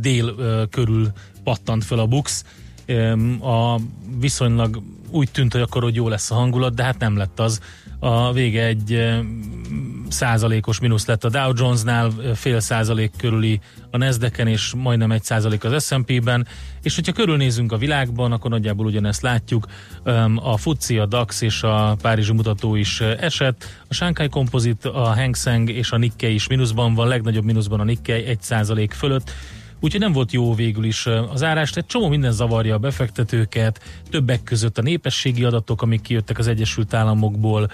[0.00, 0.34] dél
[0.70, 1.12] körül
[1.44, 2.44] pattant fel a Bux.
[3.40, 3.76] A
[4.20, 7.60] viszonylag úgy tűnt, hogy akkor hogy jó lesz a hangulat, de hát nem lett az.
[7.98, 9.14] A vége egy
[10.08, 15.64] százalékos mínusz lett a Dow Jonesnál, fél százalék körüli a nasdaq és majdnem egy százalék
[15.64, 16.46] az S&P-ben,
[16.82, 19.66] és hogyha körülnézünk a világban, akkor nagyjából ugyanezt látjuk.
[20.34, 25.36] A FUCI, a DAX és a Párizsi mutató is esett, a Shanghai Composite, a Hang
[25.36, 29.32] Seng és a Nikkei is mínuszban van, legnagyobb mínuszban a Nikkei egy százalék fölött,
[29.80, 34.42] Úgyhogy nem volt jó végül is az árás, egy csomó minden zavarja a befektetőket, többek
[34.42, 37.70] között a népességi adatok, amik kijöttek az Egyesült Államokból,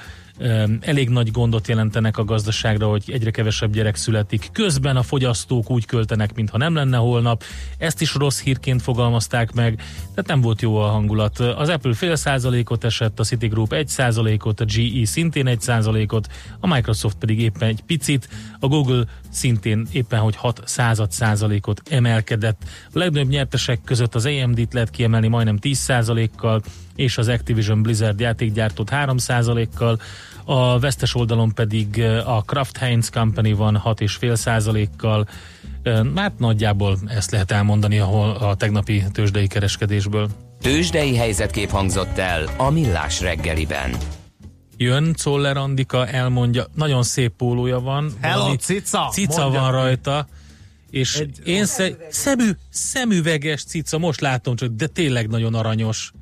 [0.81, 4.49] elég nagy gondot jelentenek a gazdaságra, hogy egyre kevesebb gyerek születik.
[4.53, 7.43] Közben a fogyasztók úgy költenek, mintha nem lenne holnap.
[7.79, 11.39] Ezt is rossz hírként fogalmazták meg, tehát nem volt jó a hangulat.
[11.39, 16.29] Az Apple fél százalékot esett, a Citigroup egy százalékot, a GE szintén egy százalékot,
[16.61, 18.29] a Microsoft pedig éppen egy picit,
[18.61, 22.63] a Google szintén éppen hogy 6 század százalékot emelkedett.
[22.87, 26.63] A legnagyobb nyertesek között az AMD-t lehet kiemelni majdnem 10 százalékkal,
[26.97, 30.01] és az Activision Blizzard játékgyártót 3 százalékkal,
[30.45, 35.29] a vesztes oldalon pedig a Kraft Heinz Company van 6,5 százalékkal,
[36.15, 40.29] hát nagyjából ezt lehet elmondani a, a tegnapi tőzsdei kereskedésből.
[40.61, 43.97] Tőzsdei helyzetkép hangzott el a Millás reggeliben.
[44.77, 48.13] Jön Czoller Andika, elmondja, nagyon szép pólója van.
[48.21, 49.09] Hello, cica!
[49.13, 49.61] Cica mondja.
[49.61, 50.27] van rajta.
[50.91, 56.13] És Egy, én sze, szemű, szemüveges cica, most látom csak, de tényleg nagyon aranyos.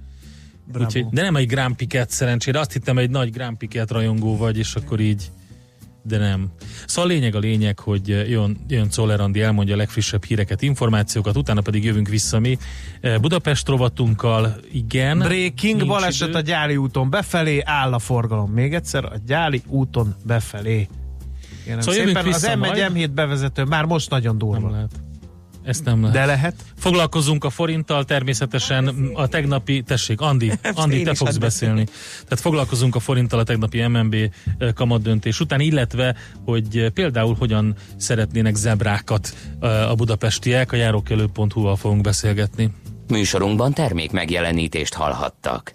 [0.78, 4.58] Úgyhogy, de nem egy Grand Piquet szerencsére, azt hittem egy nagy Grand Piquet rajongó vagy,
[4.58, 5.30] és akkor így
[6.02, 6.48] de nem.
[6.86, 11.36] Szóval a lényeg a lényeg, hogy jön, jön Czoller Andi, elmondja a legfrissebb híreket, információkat,
[11.36, 12.58] utána pedig jövünk vissza mi
[13.00, 15.18] eh, Budapest rovatunkkal, igen.
[15.18, 16.38] Breaking, baleset idő.
[16.38, 18.50] a gyári úton befelé, áll a forgalom.
[18.50, 20.88] Még egyszer, a gyári úton befelé.
[21.64, 22.92] Kérem Szóval szépen, az M1 majd.
[22.94, 24.60] M7 bevezető már most nagyon durva.
[24.60, 24.90] Nem lehet.
[25.64, 26.16] Ezt nem lehet.
[26.16, 26.54] De lehet?
[26.76, 31.84] Foglalkozunk a forinttal, természetesen a tegnapi, tessék, Andi, Andi, te fogsz beszélni.
[32.22, 37.74] Tehát foglalkozunk a forinttal a tegnapi MNB eh, kamatdöntés után, illetve, hogy eh, például hogyan
[37.96, 42.70] szeretnének zebrákat eh, a budapestiek, a járókelő.hu-val fogunk beszélgetni.
[43.08, 45.74] Műsorunkban termék megjelenítést hallhattak.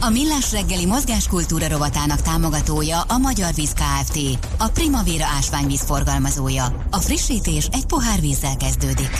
[0.00, 4.18] A Millás reggeli mozgáskultúra rovatának támogatója a Magyar Víz Kft.
[4.58, 6.86] A Primavera ásványvíz forgalmazója.
[6.90, 9.10] A frissítés egy pohár vízzel kezdődik.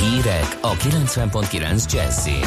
[0.00, 2.46] Hírek a 90.9 Jazzin.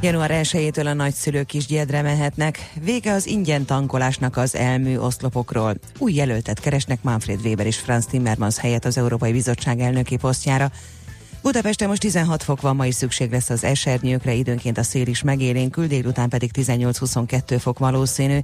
[0.00, 2.72] Január 1-től a nagyszülők is gyedre mehetnek.
[2.84, 5.74] Vége az ingyen tankolásnak az elmű oszlopokról.
[5.98, 10.70] Új jelöltet keresnek Manfred Weber és Franz Timmermans helyett az Európai Bizottság elnöki posztjára.
[11.44, 15.22] Budapesten most 16 fok van, ma is szükség lesz az esernyőkre, időnként a szél is
[15.22, 18.38] megélénkül, délután pedig 18-22 fok valószínű.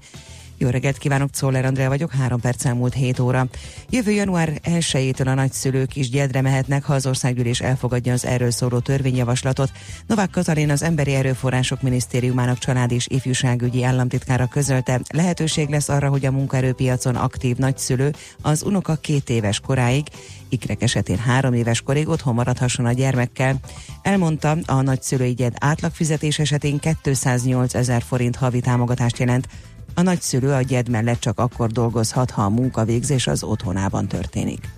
[0.58, 3.46] Jó reggelt kívánok, Czoller Andrea vagyok, három perc elmúlt 7 óra.
[3.90, 8.78] Jövő január 1-től a nagyszülők is gyedre mehetnek, ha az országgyűlés elfogadja az erről szóló
[8.78, 9.70] törvényjavaslatot.
[10.06, 16.26] Novák Katalin az Emberi Erőforrások Minisztériumának család és ifjúságügyi államtitkára közölte, lehetőség lesz arra, hogy
[16.26, 20.06] a munkaerőpiacon aktív nagyszülő az unoka két éves koráig,
[20.50, 23.56] ikrek esetén három éves korig otthon maradhasson a gyermekkel.
[24.02, 26.80] Elmondta, a nagyszülői gyed átlagfizetés esetén
[27.12, 29.48] 208 ezer forint havi támogatást jelent,
[29.94, 34.68] a nagyszülő a gyed mellett csak akkor dolgozhat, ha a munkavégzés az otthonában történik.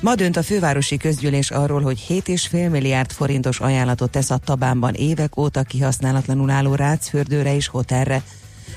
[0.00, 5.36] Ma dönt a fővárosi közgyűlés arról, hogy 7,5 milliárd forintos ajánlatot tesz a Tabánban évek
[5.36, 8.22] óta kihasználatlanul álló rácfürdőre és hotelre.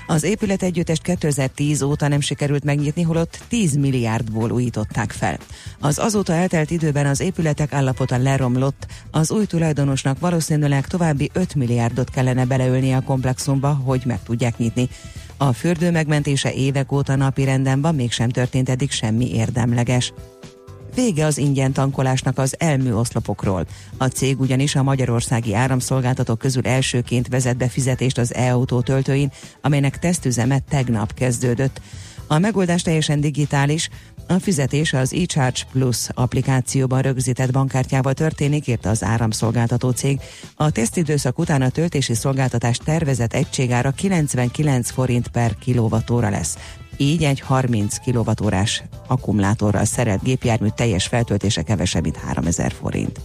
[0.08, 5.38] Az épület együttest 2010 óta nem sikerült megnyitni, holott 10 milliárdból újították fel.
[5.80, 12.10] Az azóta eltelt időben az épületek állapota leromlott, az új tulajdonosnak valószínűleg további 5 milliárdot
[12.10, 14.90] kellene beleölni a komplexumba, hogy meg tudják nyitni.
[15.38, 20.14] A fürdő megmentése évek óta napi renden van, mégsem történt eddig semmi érdemleges.
[20.98, 23.66] Vége az ingyen tankolásnak az elmű oszlopokról.
[23.98, 29.32] A cég ugyanis a magyarországi áramszolgáltatók közül elsőként vezet be fizetést az e-autó töltőin,
[29.62, 31.82] amelynek tesztüzeme tegnap kezdődött.
[32.28, 33.90] A megoldás teljesen digitális,
[34.28, 40.20] a fizetés az eCharge Plus applikációban rögzített bankkártyával történik, írta az áramszolgáltató cég.
[40.56, 46.58] A tesztidőszak után a töltési szolgáltatás tervezett egységára 99 forint per kilovatóra lesz.
[46.98, 53.20] Így egy 30 kWh-s akkumulátorral szerelt gépjármű teljes feltöltése kevesebb, mint 3000 forint.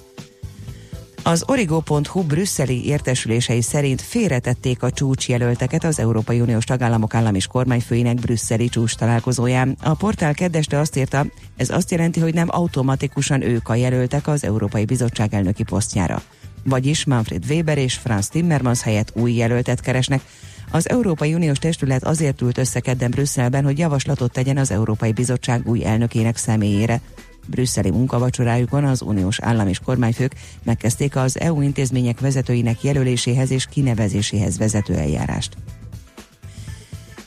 [1.24, 8.14] Az Origo.hu brüsszeli értesülései szerint félretették a csúcsjelölteket az Európai Uniós tagállamok állam és kormányfőinek
[8.14, 9.76] brüsszeli csúcs találkozóján.
[9.82, 14.44] A portál kedveste azt írta, ez azt jelenti, hogy nem automatikusan ők a jelöltek az
[14.44, 16.22] Európai Bizottság elnöki posztjára.
[16.64, 20.22] Vagyis Manfred Weber és Franz Timmermans helyett új jelöltet keresnek,
[20.70, 25.68] az Európai Uniós Testület azért ült össze kedden Brüsszelben, hogy javaslatot tegyen az Európai Bizottság
[25.68, 27.00] új elnökének személyére.
[27.46, 34.58] Brüsszeli munkavacsorájukon az uniós állam és kormányfők megkezdték az EU intézmények vezetőinek jelöléséhez és kinevezéséhez
[34.58, 35.56] vezető eljárást.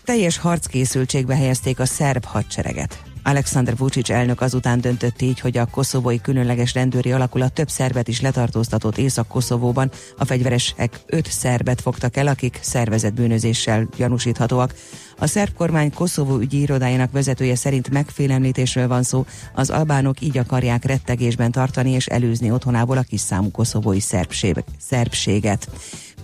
[0.03, 3.14] Teljes harckészültségbe helyezték a szerb hadsereget.
[3.27, 8.21] Alexander Vucic elnök azután döntött így, hogy a koszovói különleges rendőri alakulat több szerbet is
[8.21, 9.91] letartóztatott Észak-Koszovóban.
[10.17, 13.13] A fegyveresek öt szerbet fogtak el, akik szervezett
[13.97, 14.73] gyanúsíthatóak.
[15.17, 20.85] A szerb kormány Koszovó ügyi irodájának vezetője szerint megfélemlítésről van szó, az albánok így akarják
[20.85, 25.67] rettegésben tartani és előzni otthonából a kis számú koszovói szerbség, szerbséget.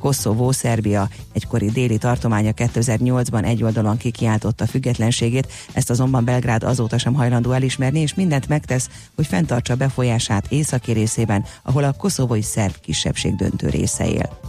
[0.02, 7.14] Koszovó, Szerbia egykori déli tartománya 2008-ban egy oldalon kikiáltotta függetlenségét, ezt azonban Belgrád azóta sem
[7.14, 13.36] hajlandó elismerni, és mindent megtesz, hogy fenntartsa befolyását északi részében, ahol a koszovói szerb kisebbség
[13.36, 14.40] döntő része él.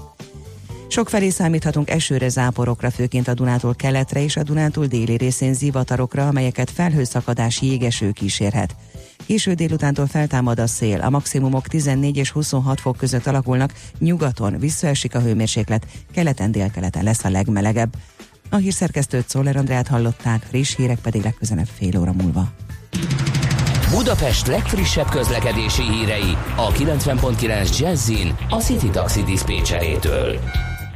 [0.89, 6.27] Sok felé számíthatunk esőre, záporokra, főként a Dunától keletre és a Dunántúl déli részén zivatarokra,
[6.27, 8.75] amelyeket felhőszakadás jégeső kísérhet.
[9.27, 15.15] Késő délutántól feltámad a szél, a maximumok 14 és 26 fok között alakulnak, nyugaton visszaesik
[15.15, 17.95] a hőmérséklet, keleten délkeleten lesz a legmelegebb.
[18.51, 22.53] A hírszerkesztőt Szoller Andrát hallották, friss hírek pedig legközelebb fél óra múlva.
[23.91, 30.41] Budapest legfrissebb közlekedési hírei a 90.9 Jazzin a City Taxi Dispécsejétől.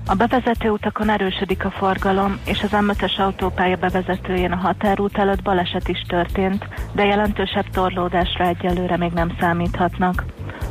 [0.08, 5.88] A bevezető utakon erősödik a forgalom, és az M5-ös autópálya bevezetőjén a határút előtt baleset
[5.88, 10.24] is történt, de jelentősebb torlódásra egyelőre még nem számíthatnak.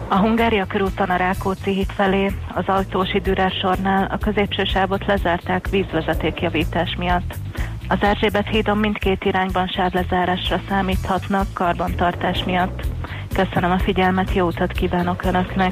[0.08, 3.22] A Hungária körúton a Rákóczi híd felé, az Ajtósi
[3.62, 7.36] sornál a középső sávot lezárták vízvezetékjavítás miatt.
[7.88, 12.88] Az Erzsébet hídon mindkét irányban sávlezárásra számíthatnak karbantartás miatt.
[13.34, 15.72] Köszönöm a figyelmet, jó utat kívánok Önöknek!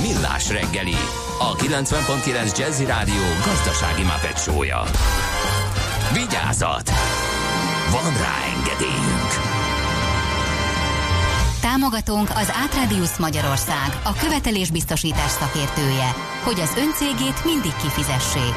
[0.00, 0.96] Millás reggeli,
[1.38, 4.82] a 90.9 Jazzy Rádió gazdasági mapetsója.
[6.12, 6.90] Vigyázat!
[7.90, 9.30] Van rá engedélyünk!
[11.60, 16.10] Támogatónk az Átradius Magyarország, a követelésbiztosítás szakértője,
[16.42, 18.54] hogy az öncégét mindig kifizessék.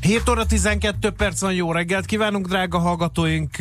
[0.00, 3.56] 7 óra 12 perc van, jó reggelt kívánunk, drága hallgatóink!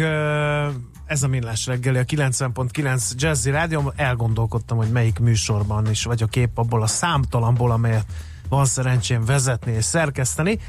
[1.08, 3.94] Ez a Millás reggeli, a 90.9 Jazzy Rádió.
[3.96, 8.06] Elgondolkodtam, hogy melyik műsorban is vagyok kép abból a számtalanból, amelyet
[8.50, 10.60] van szerencsém vezetni és szerkeszteni.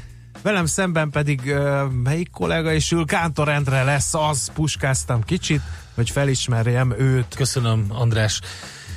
[0.41, 5.61] Velem szemben pedig uh, melyik kollega is ül, Kántor Endre lesz az, puskáztam kicsit,
[5.95, 7.35] hogy felismerjem őt.
[7.35, 8.41] Köszönöm, András.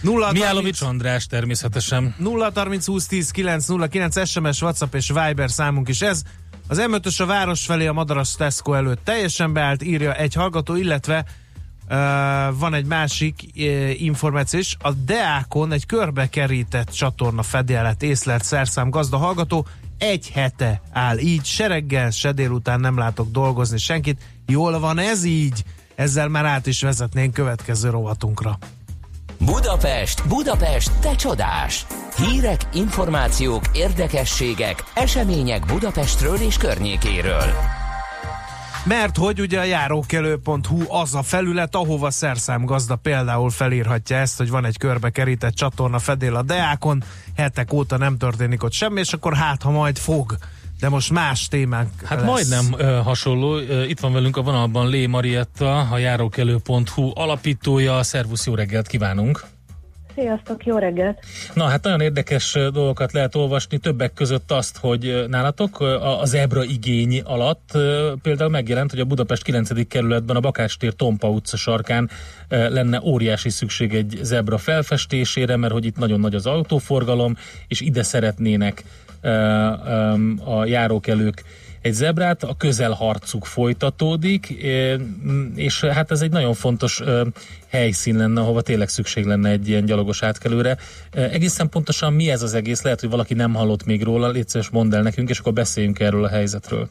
[0.00, 2.14] 0 Mihálovics András természetesen.
[2.18, 6.22] 0 30 20 10 9 0 9 SMS, WhatsApp és Viber számunk is ez.
[6.68, 11.24] Az m a város felé a Madaras Tesco előtt teljesen beállt, írja egy hallgató, illetve
[11.88, 11.96] uh,
[12.58, 14.76] van egy másik uh, információ is.
[14.80, 19.66] A Deákon egy körbekerített csatorna fedélet észlelt szerszám gazda hallgató,
[19.98, 24.22] egy hete áll így, se reggel, se délután nem látok dolgozni senkit.
[24.46, 25.64] Jól van ez így?
[25.94, 28.58] Ezzel már át is vezetnénk következő rovatunkra.
[29.44, 31.86] Budapest, Budapest, te csodás!
[32.16, 37.44] Hírek, információk, érdekességek, események Budapestről és környékéről.
[38.84, 44.64] Mert hogy ugye a járókelő.hu az a felület, ahova szerszámgazda például felírhatja ezt, hogy van
[44.64, 47.04] egy körbe kerített csatorna fedél a Deákon,
[47.36, 50.36] hetek óta nem történik ott semmi, és akkor hát, ha majd fog
[50.82, 52.28] de most más témánk Hát lesz.
[52.28, 53.56] majdnem ö, hasonló.
[53.56, 58.02] Ö, itt van velünk a vonalban Lé Marietta, a járókelő.hu alapítója.
[58.02, 59.44] Szervusz, jó reggelt kívánunk!
[60.14, 61.18] Sziasztok, jó reggelt!
[61.54, 66.24] Na hát nagyon érdekes dolgokat lehet olvasni, többek között azt, hogy nálatok ö, a, a
[66.24, 67.70] zebra igény alatt
[68.22, 69.88] például megjelent, hogy a Budapest 9.
[69.88, 72.10] kerületben a Bakács tér Tompa utca sarkán
[72.48, 77.36] lenne óriási szükség egy zebra felfestésére, mert hogy itt nagyon nagy az autóforgalom,
[77.68, 78.84] és ide szeretnének
[80.44, 81.44] a járókelők
[81.80, 84.46] egy zebrát, a közelharcuk folytatódik,
[85.54, 87.02] és hát ez egy nagyon fontos
[87.68, 90.76] helyszín lenne, ahova tényleg szükség lenne egy ilyen gyalogos átkelőre.
[91.10, 92.82] Egészen pontosan mi ez az egész?
[92.82, 96.00] Lehet, hogy valaki nem hallott még róla, légy szíves, mondd el nekünk, és akkor beszéljünk
[96.00, 96.88] erről a helyzetről.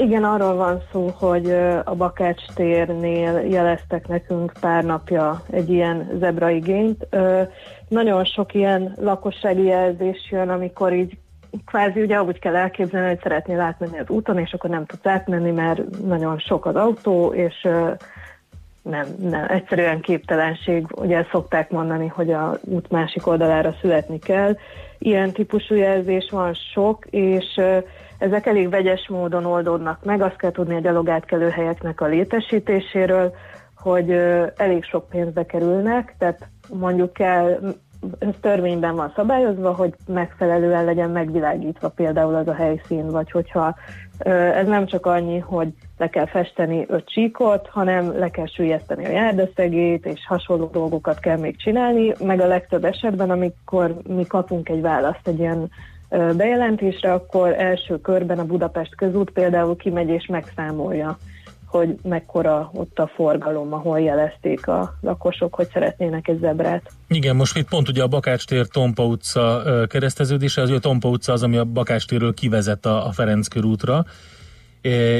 [0.00, 1.50] Igen, arról van szó, hogy
[1.84, 7.06] a Bakács térnél jeleztek nekünk pár napja egy ilyen zebra igényt.
[7.10, 7.42] Ö,
[7.88, 11.18] Nagyon sok ilyen lakossági jelzés jön, amikor így
[11.66, 15.50] kvázi ugye úgy kell elképzelni, hogy szeretnél átmenni az úton, és akkor nem tudsz átmenni,
[15.50, 17.68] mert nagyon sok az autó, és
[18.82, 20.86] nem, nem, egyszerűen képtelenség.
[20.96, 24.56] Ugye szokták mondani, hogy a út másik oldalára születni kell.
[24.98, 27.78] Ilyen típusú jelzés van sok, és ö,
[28.20, 30.22] ezek elég vegyes módon oldódnak meg.
[30.22, 33.34] Azt kell tudni a gyalogátkelő helyeknek a létesítéséről,
[33.76, 34.10] hogy
[34.56, 37.58] elég sok pénzbe kerülnek, tehát mondjuk kell,
[38.18, 43.76] ez törvényben van szabályozva, hogy megfelelően legyen megvilágítva például az a helyszín, vagy hogyha
[44.54, 45.68] ez nem csak annyi, hogy
[45.98, 51.38] le kell festeni öt csíkot, hanem le kell sűjeszteni a járdaszegét, és hasonló dolgokat kell
[51.38, 55.70] még csinálni, meg a legtöbb esetben, amikor mi kapunk egy választ egy ilyen
[56.36, 61.18] bejelentésre, akkor első körben a Budapest közút például kimegy és megszámolja,
[61.66, 66.90] hogy mekkora ott a forgalom, ahol jelezték a lakosok, hogy szeretnének egy zebrát.
[67.08, 71.32] Igen, most itt pont ugye a Bakács tér Tompa utca kereszteződése, az a Tompa utca
[71.32, 74.04] az, ami a Bakács térről kivezet a, a Ferenc körútra,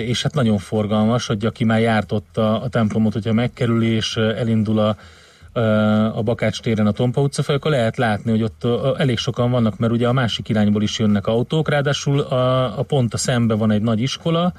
[0.07, 4.16] és hát nagyon forgalmas, hogy aki már járt ott a, a templomot, hogyha megkerül és
[4.16, 4.97] elindul a,
[6.14, 8.64] a Bakács téren a Tompa utca fel, akkor lehet látni, hogy ott
[8.98, 13.14] elég sokan vannak, mert ugye a másik irányból is jönnek autók, ráadásul a, a pont
[13.14, 14.53] a szembe van egy nagy iskola,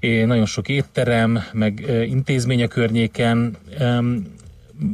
[0.00, 3.56] nagyon sok étterem, meg intézmény a környéken.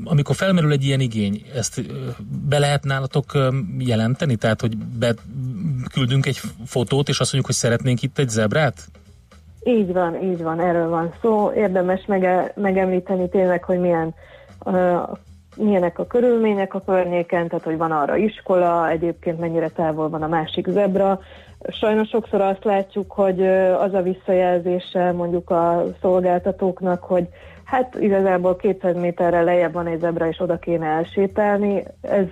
[0.04, 1.82] Amikor felmerül egy ilyen igény, ezt
[2.48, 3.24] be lehet nálatok
[3.78, 4.36] jelenteni?
[4.36, 5.14] Tehát, hogy be,
[5.92, 8.88] küldünk egy fotót, és azt mondjuk, hogy szeretnénk itt egy zebrát?
[9.64, 11.52] Így van, így van, erről van szó.
[11.56, 14.14] Érdemes mege, megemlíteni tényleg, hogy milyen,
[15.56, 20.28] milyenek a körülmények a környéken, tehát hogy van arra iskola, egyébként mennyire távol van a
[20.28, 21.20] másik zebra.
[21.68, 23.46] Sajnos sokszor azt látjuk, hogy
[23.78, 27.28] az a visszajelzése mondjuk a szolgáltatóknak, hogy
[27.64, 31.84] hát igazából 200 méterre lejjebb van egy zebra, és oda kéne elsétálni.
[32.00, 32.26] Ez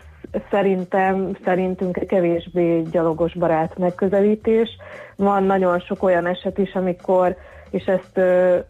[0.51, 4.69] szerintem, szerintünk kevésbé gyalogos barát megközelítés.
[5.17, 7.37] Van nagyon sok olyan eset is, amikor,
[7.71, 8.21] és ezt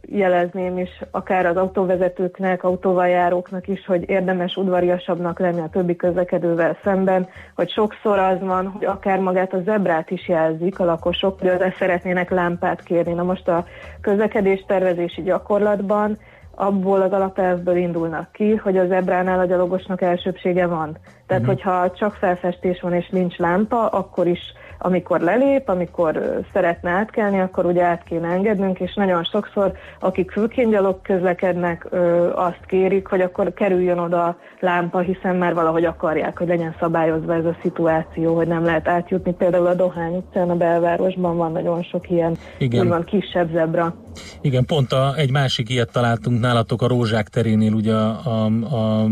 [0.00, 6.76] jelezném is akár az autóvezetőknek, autóval járóknak is, hogy érdemes udvariasabbnak lenni a többi közlekedővel
[6.82, 11.48] szemben, hogy sokszor az van, hogy akár magát a zebrát is jelzik a lakosok, hogy
[11.48, 13.12] azért szeretnének lámpát kérni.
[13.12, 13.64] Na most a
[14.00, 16.18] közlekedés tervezési gyakorlatban
[16.58, 20.96] abból az alapelvből indulnak ki, hogy a zebránál a gyalogosnak elsőbsége van.
[21.26, 21.46] Tehát, mm.
[21.46, 24.40] hogyha csak felfestés van és nincs lámpa, akkor is,
[24.78, 30.70] amikor lelép, amikor szeretne átkelni, akkor ugye át kéne engednünk, és nagyon sokszor, akik fülként
[30.70, 31.86] gyalog közlekednek,
[32.34, 37.44] azt kérik, hogy akkor kerüljön oda lámpa, hiszen már valahogy akarják, hogy legyen szabályozva ez
[37.44, 39.32] a szituáció, hogy nem lehet átjutni.
[39.32, 42.80] Például a Dohány utcán, a belvárosban van nagyon sok ilyen, Igen.
[42.80, 43.94] úgymond kisebb zebra.
[44.40, 48.44] Igen, pont a, egy másik ilyet találtunk nálatok a Rózsák terénél, ugye a, a,
[48.76, 49.06] a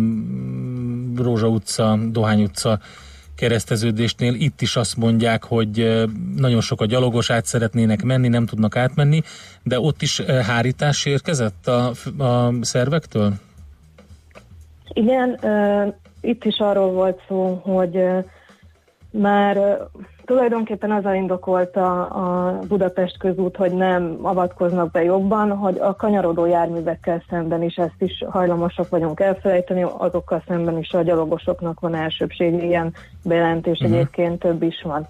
[1.16, 2.78] Rózsa utca, Dohány utca
[3.36, 4.34] kereszteződésnél.
[4.34, 6.04] Itt is azt mondják, hogy
[6.36, 9.22] nagyon sok a gyalogos át szeretnének menni, nem tudnak átmenni,
[9.62, 11.92] de ott is hárítás érkezett a,
[12.24, 13.32] a szervektől?
[14.92, 15.38] Igen,
[16.20, 17.98] itt is arról volt szó, hogy
[19.10, 19.78] már
[20.26, 26.46] tulajdonképpen az a indokolta a Budapest közút, hogy nem avatkoznak be jobban, hogy a kanyarodó
[26.46, 32.62] járművekkel szemben is ezt is hajlamosak vagyunk elfelejteni, azokkal szemben is a gyalogosoknak van elsőbség,
[32.62, 33.96] ilyen bejelentés uh-huh.
[33.96, 35.08] egyébként több is van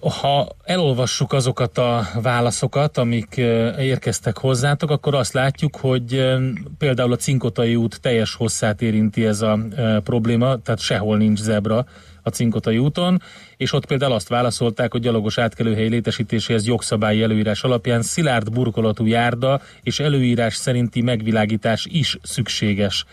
[0.00, 3.36] ha elolvassuk azokat a válaszokat, amik
[3.78, 6.36] érkeztek hozzátok, akkor azt látjuk, hogy
[6.78, 9.58] például a Cinkotai út teljes hosszát érinti ez a
[10.04, 11.86] probléma, tehát sehol nincs zebra
[12.26, 13.22] a Cinkotai úton,
[13.56, 19.60] és ott például azt válaszolták, hogy gyalogos átkelőhely létesítéséhez jogszabályi előírás alapján szilárd burkolatú járda
[19.82, 23.04] és előírás szerinti megvilágítás is szükséges.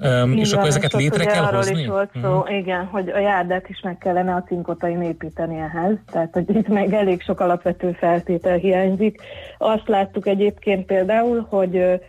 [0.00, 1.80] Um, igen, és akkor ezeket létre kell arról hozni?
[1.80, 2.56] Is volt szó, uh-huh.
[2.56, 6.94] Igen, hogy a járdát is meg kellene a cinkotain építeni ehhez, tehát hogy itt meg
[6.94, 9.20] elég sok alapvető feltétel hiányzik.
[9.58, 12.00] Azt láttuk egyébként például, hogy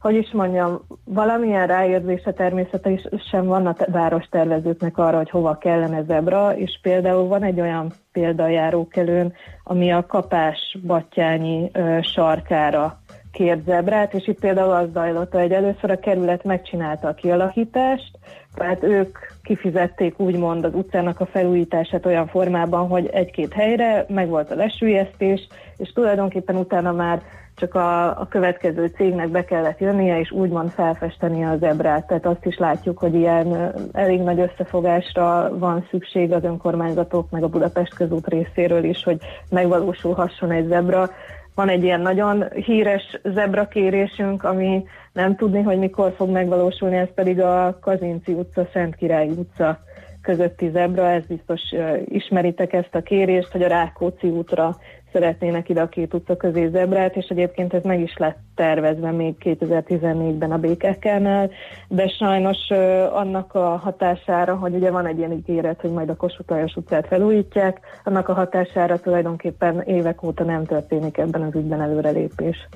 [0.00, 6.78] hogy is mondjam, valamilyen ráérzése természetesen van a várostervezőknek arra, hogy hova kellene zebra, és
[6.82, 9.32] például van egy olyan példajárókelőn,
[9.64, 11.70] ami a Kapás-Battyányi
[12.02, 12.98] sarkára
[13.32, 18.18] kért zebrát, és itt például az zajlott, hogy először a kerület megcsinálta a kialakítást,
[18.54, 24.54] tehát ők kifizették úgymond az utcának a felújítását olyan formában, hogy egy-két helyre megvolt a
[24.54, 27.22] lesülyeztés, és tulajdonképpen utána már
[27.58, 32.06] csak a, a következő cégnek be kellett jönnie, és úgymond felfesteni az zebrát.
[32.06, 37.48] Tehát azt is látjuk, hogy ilyen elég nagy összefogásra van szükség az önkormányzatok, meg a
[37.48, 39.18] Budapest közút részéről is, hogy
[39.50, 41.10] megvalósulhasson egy zebra.
[41.54, 47.40] Van egy ilyen nagyon híres zebrakérésünk, ami nem tudni, hogy mikor fog megvalósulni, ez pedig
[47.40, 49.78] a Kazinci utca, Szent Király utca
[50.22, 51.60] közötti zebra, ez biztos
[52.04, 54.76] ismeritek ezt a kérést, hogy a Rákóczi útra
[55.12, 59.34] szeretnének ide a két utca közé zebrát, és egyébként ez meg is lett tervezve még
[59.40, 61.50] 2014-ben a békekkel,
[61.88, 62.70] de sajnos
[63.12, 67.06] annak a hatására, hogy ugye van egy ilyen ígéret, hogy majd a Kossuth Lajos utcát
[67.06, 72.68] felújítják, annak a hatására tulajdonképpen évek óta nem történik ebben az ügyben előrelépés.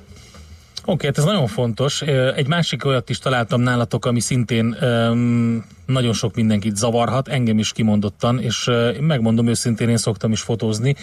[0.85, 2.01] Oké, okay, hát ez nagyon fontos.
[2.35, 7.71] Egy másik olyat is találtam nálatok, ami szintén um, nagyon sok mindenkit zavarhat, engem is
[7.71, 10.95] kimondottan, és uh, megmondom őszintén, én szoktam is fotózni,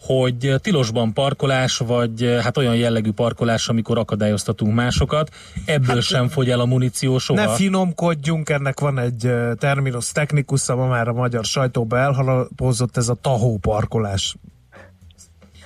[0.00, 5.30] hogy tilosban parkolás, vagy hát olyan jellegű parkolás, amikor akadályoztatunk másokat,
[5.64, 7.44] ebből hát, sem fogy el a muníció soha.
[7.44, 13.14] Ne finomkodjunk, ennek van egy terminus technikus, ma már a magyar sajtóba elhalapozott ez a
[13.14, 14.36] tahó parkolás.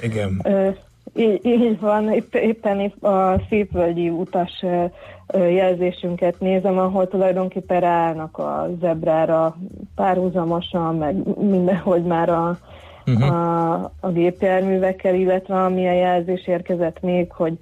[0.01, 0.47] Igen.
[1.15, 4.65] Így, így van, épp, éppen a szépvölgyi utas
[5.33, 9.57] jelzésünket nézem, ahol tulajdonképpen ráállnak a zebrára
[9.95, 12.59] párhuzamosan, meg mindenhogy már a,
[13.07, 13.33] uh-huh.
[13.33, 17.59] a, a gépjárművekkel, illetve amilyen jelzés érkezett még, hogy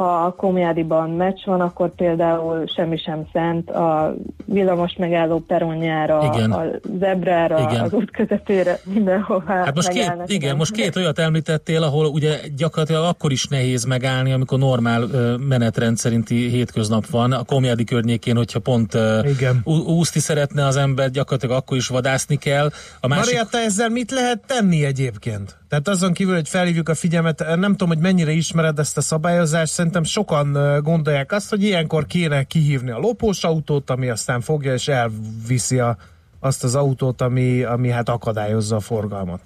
[0.00, 6.52] ha a Komjádiban meccs van, akkor például semmi sem szent a villamos megálló peronjára, igen.
[6.52, 6.64] a
[6.98, 7.80] zebrára, igen.
[7.80, 13.04] az út közepére, mindenhová hát most két, Igen, most két olyat említettél, ahol ugye gyakorlatilag
[13.04, 15.06] akkor is nehéz megállni, amikor normál
[15.48, 17.32] menetrend szerinti hétköznap van.
[17.32, 22.70] A Komjádi környékén, hogyha pont uh, úszni szeretne az ember, gyakorlatilag akkor is vadászni kell.
[23.00, 23.24] A másik...
[23.24, 25.59] Marietta, ezzel mit lehet tenni egyébként?
[25.70, 29.72] Tehát azon kívül, hogy felhívjuk a figyelmet, nem tudom, hogy mennyire ismered ezt a szabályozást,
[29.72, 34.88] szerintem sokan gondolják azt, hogy ilyenkor kéne kihívni a lopós autót, ami aztán fogja és
[34.88, 35.96] elviszi a,
[36.40, 39.40] azt az autót, ami, ami hát akadályozza a forgalmat.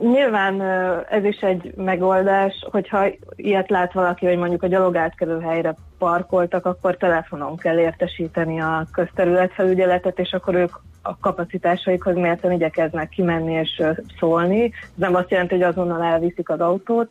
[0.00, 0.60] Nyilván
[1.08, 6.96] ez is egy megoldás, hogyha ilyet lát valaki, hogy mondjuk a gyalogátkelő helyre parkoltak, akkor
[6.96, 10.70] telefonon kell értesíteni a közterületfelügyeletet, és akkor ők
[11.02, 13.82] a kapacitásaikhoz mérten igyekeznek kimenni és
[14.18, 14.62] szólni.
[14.64, 17.08] Ez nem azt jelenti, hogy azonnal elviszik az autót.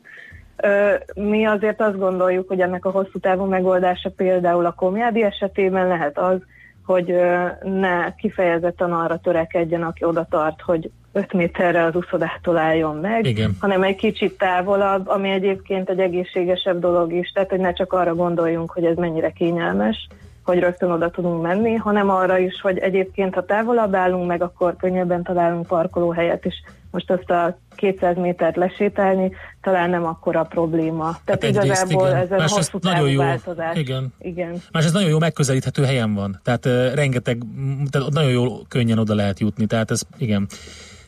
[1.14, 6.18] Mi azért azt gondoljuk, hogy ennek a hosszú távú megoldása például a komjádi esetében lehet
[6.18, 6.38] az,
[6.86, 7.16] hogy
[7.64, 13.55] ne kifejezetten arra törekedjen, aki oda tart, hogy 5 méterre az uszodától álljon meg, Igen.
[13.59, 18.16] hanem egy kicsit távolabb, ami egyébként egy egészségesebb dolog is, tehát hogy ne csak arra
[18.16, 20.07] gondoljunk, hogy ez mennyire kényelmes,
[20.43, 24.76] hogy rögtön oda tudunk menni, hanem arra is, hogy egyébként ha távolabb állunk meg, akkor
[24.76, 26.53] könnyebben találunk parkolóhelyet is.
[26.91, 29.32] Most azt a 200 métert lesétálni
[29.62, 31.18] talán nem akkora probléma.
[31.26, 32.20] Tehát hát igazából igen.
[32.20, 33.78] ez egy hosszú nagyon jó, változás.
[33.78, 34.14] Igen.
[34.20, 34.62] igen.
[34.72, 36.39] Más ez nagyon jó megközelíthető helyen van.
[36.43, 37.41] Tehát uh, rengeteg,
[37.89, 39.66] tehát nagyon jó, könnyen oda lehet jutni.
[39.66, 40.47] Tehát ez igen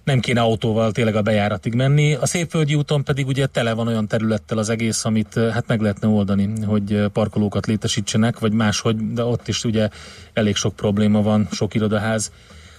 [0.04, 2.14] nem kéne autóval tényleg a bejáratig menni.
[2.14, 6.08] A Szépvölgyi úton pedig ugye tele van olyan területtel az egész, amit hát meg lehetne
[6.08, 9.89] oldani, hogy parkolókat létesítsenek, vagy máshogy, de ott is ugye
[10.34, 12.32] elég sok probléma van, sok irodaház.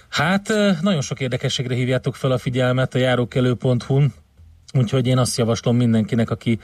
[0.09, 4.13] Hát nagyon sok érdekességre hívjátok fel a figyelmet a járókelő.hu-n,
[4.73, 6.59] úgyhogy én azt javaslom mindenkinek, aki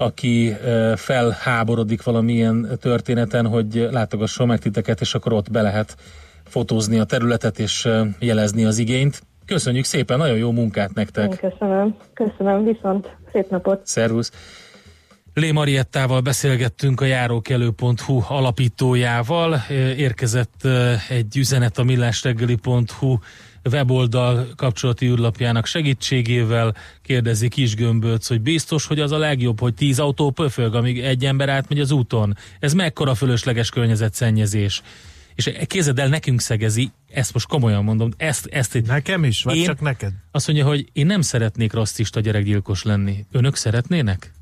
[0.00, 0.56] aki
[0.96, 5.96] felháborodik valamilyen történeten, hogy látogasson meg titeket, és akkor ott be lehet
[6.44, 9.22] fotózni a területet és jelezni az igényt.
[9.48, 11.38] Köszönjük szépen, nagyon jó munkát nektek!
[11.40, 11.96] Köszönöm.
[12.14, 13.86] Köszönöm, viszont szép napot.
[13.86, 14.32] Szervusz!
[15.34, 19.64] Lé Mariettával beszélgettünk a járókelő.hu alapítójával.
[19.96, 20.66] Érkezett
[21.08, 23.18] egy üzenet a millásreggeli.hu
[23.70, 26.74] weboldal kapcsolati űrlapjának segítségével.
[27.02, 31.48] Kérdezi Kisgömbölc, hogy biztos, hogy az a legjobb, hogy tíz autó pöfög, amíg egy ember
[31.48, 32.36] átmegy az úton.
[32.60, 34.82] Ez mekkora fölösleges környezetszennyezés?
[35.38, 39.64] És képzeld el, nekünk szegezi, ezt most komolyan mondom, ezt, ezt Nekem is, vagy Én-
[39.64, 40.12] csak neked?
[40.30, 43.26] azt mondja, hogy én nem szeretnék rasszista gyerekgyilkos lenni.
[43.32, 44.32] Önök szeretnének?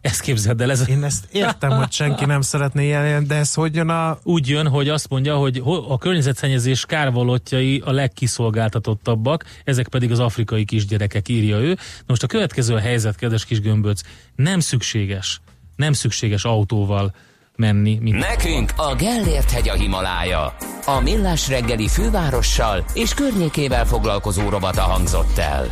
[0.00, 3.74] Ezt képzeld el, ez Én ezt értem, hogy senki nem szeretné ilyen, de ez hogy
[3.74, 4.18] jön a...
[4.22, 10.18] úgy jön, hogy azt mondja, hogy ho- a környezetszennyezés kárvalótjai a legkiszolgáltatottabbak, ezek pedig az
[10.18, 11.68] afrikai kisgyerekek, írja ő.
[11.68, 14.00] Na most a következő a helyzet, kedves kis gömböc,
[14.34, 15.40] nem szükséges,
[15.76, 17.14] nem szükséges autóval
[17.62, 20.54] menni, mint Nekünk a Gellért hegy a Himalája.
[20.84, 25.64] A Millás reggeli fővárossal és környékével foglalkozó rovata hangzott el.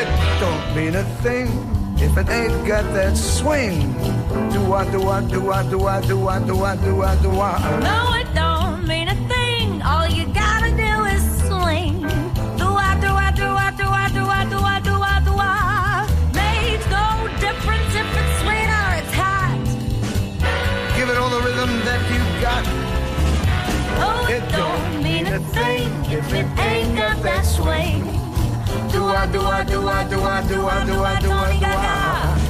[0.00, 0.08] It
[0.40, 1.48] don't mean a thing
[1.96, 3.94] if it ain't got that swing.
[4.52, 7.30] Do I, do I, do I, do I, do I, do I, do I, do
[7.30, 7.78] I?
[7.80, 8.39] No, it don't
[24.02, 28.02] Oh, it don't mean a thing if it ain't got that swing.
[28.90, 31.66] Do I, do I, do I, do I, do I, do I, do I, do
[31.66, 32.49] I.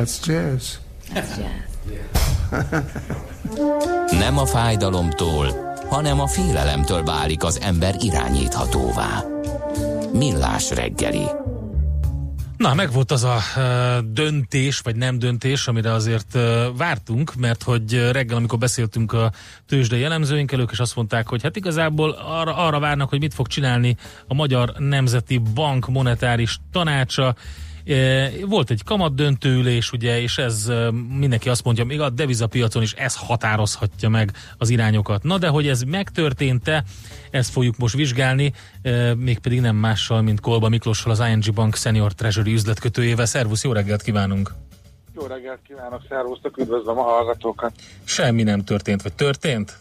[0.00, 0.74] That's jazz.
[4.24, 9.24] Nem a fájdalomtól, hanem a félelemtől válik az ember irányíthatóvá.
[10.12, 11.24] Millás reggeli.
[12.56, 17.62] Na, meg volt az a ö, döntés, vagy nem döntés, amire azért ö, vártunk, mert
[17.62, 19.32] hogy reggel, amikor beszéltünk a
[19.66, 23.46] tőzsdei elemzőinkkel, ők is azt mondták, hogy hát igazából arra, arra várnak, hogy mit fog
[23.46, 23.96] csinálni
[24.26, 27.34] a Magyar Nemzeti Bank monetáris tanácsa.
[28.46, 30.72] Volt egy kamat döntőülés, ugye, és ez
[31.18, 35.22] mindenki azt mondja, még a devizapiacon is ez határozhatja meg az irányokat.
[35.22, 36.84] Na, de hogy ez megtörtént-e,
[37.30, 38.52] ezt fogjuk most vizsgálni,
[39.16, 43.26] mégpedig nem mással, mint Kolba Miklossal, az ING Bank Senior Treasury üzletkötőjével.
[43.26, 44.50] Szervusz, jó reggelt kívánunk!
[45.14, 47.72] Jó reggelt kívánok, szervusztok, üdvözlöm a hallgatókat.
[48.04, 49.78] Semmi nem történt, vagy történt?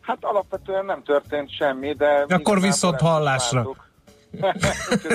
[0.00, 2.24] Hát alapvetően nem történt semmi, de...
[2.28, 3.56] Akkor viszont hallásra.
[3.56, 3.87] vártuk.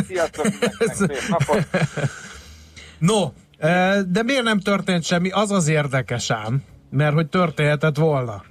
[0.07, 0.45] Sziasztok,
[0.77, 1.67] szép napot!
[2.97, 5.29] No, eh, de miért nem történt semmi?
[5.29, 8.43] Az az érdekes ám, mert hogy történhetett volna.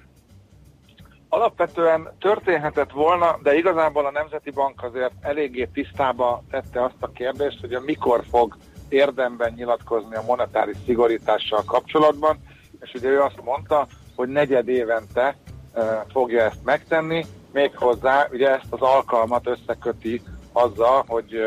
[1.28, 7.60] Alapvetően történhetett volna, de igazából a Nemzeti Bank azért eléggé tisztába tette azt a kérdést,
[7.60, 8.56] hogy a mikor fog
[8.88, 12.38] érdemben nyilatkozni a monetáris szigorítással kapcsolatban,
[12.80, 15.36] és ugye ő azt mondta, hogy negyed évente
[15.74, 20.22] uh, fogja ezt megtenni, méghozzá ugye ezt az alkalmat összeköti
[20.52, 21.42] azzal, hogy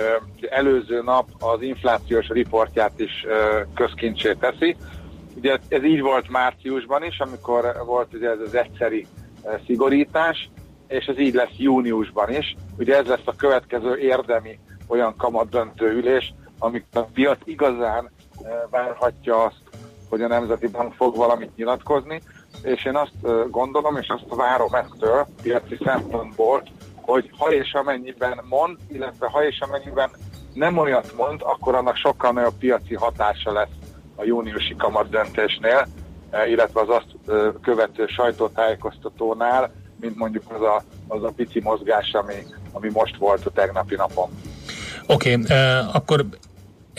[0.50, 3.26] előző nap az inflációs riportját is
[3.76, 4.76] közkincsé teszi.
[5.36, 9.08] Ugye ez így volt márciusban is, amikor volt ugye ez az egyszeri
[9.66, 10.50] szigorítás,
[10.88, 12.56] és ez így lesz júniusban is.
[12.78, 18.12] Ugye ez lesz a következő érdemi olyan kamat döntő ülés, amik a piac igazán
[18.70, 19.62] várhatja azt,
[20.10, 22.22] hogy a Nemzeti Bank fog valamit nyilatkozni,
[22.64, 26.64] és én azt gondolom, és azt várom ettől piaci szempontból,
[27.06, 30.10] hogy ha és amennyiben mond, illetve ha és amennyiben
[30.54, 33.76] nem olyat mond, akkor annak sokkal nagyobb piaci hatása lesz
[34.16, 35.88] a júniusi kamat döntésnél,
[36.30, 42.14] eh, illetve az azt eh, követő sajtótájékoztatónál, mint mondjuk az a, az a pici mozgás,
[42.14, 42.36] ami,
[42.72, 44.30] ami most volt a tegnapi napon.
[45.08, 46.26] Oké, okay, uh, akkor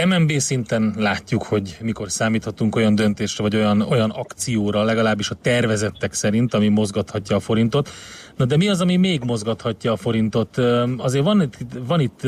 [0.05, 6.13] MNB szinten látjuk, hogy mikor számíthatunk olyan döntésre, vagy olyan, olyan akcióra, legalábbis a tervezettek
[6.13, 7.91] szerint, ami mozgathatja a forintot.
[8.37, 10.59] Na de mi az, ami még mozgathatja a forintot?
[10.97, 12.21] Azért van itt, van itt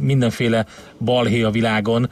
[0.00, 0.66] mindenféle
[0.98, 2.10] balhé a világon.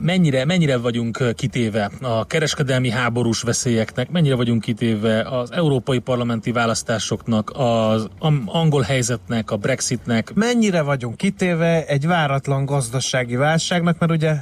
[0.00, 7.50] Mennyire, mennyire vagyunk kitéve a kereskedelmi háborús veszélyeknek, mennyire vagyunk kitéve az európai parlamenti választásoknak,
[7.54, 8.08] az
[8.46, 10.34] angol helyzetnek, a Brexitnek?
[10.34, 14.34] Mennyire vagyunk kitéve egy váratlan gazdasági válságnak, mert ugye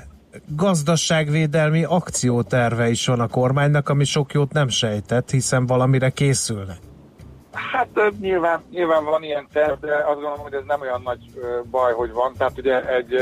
[0.57, 6.79] gazdaságvédelmi akcióterve is van a kormánynak, ami sok jót nem sejtett, hiszen valamire készülnek.
[7.53, 7.89] Hát
[8.21, 11.19] nyilván, nyilván van ilyen terv, de azt gondolom, hogy ez nem olyan nagy
[11.71, 12.33] baj, hogy van.
[12.39, 13.15] Tehát ugye egy,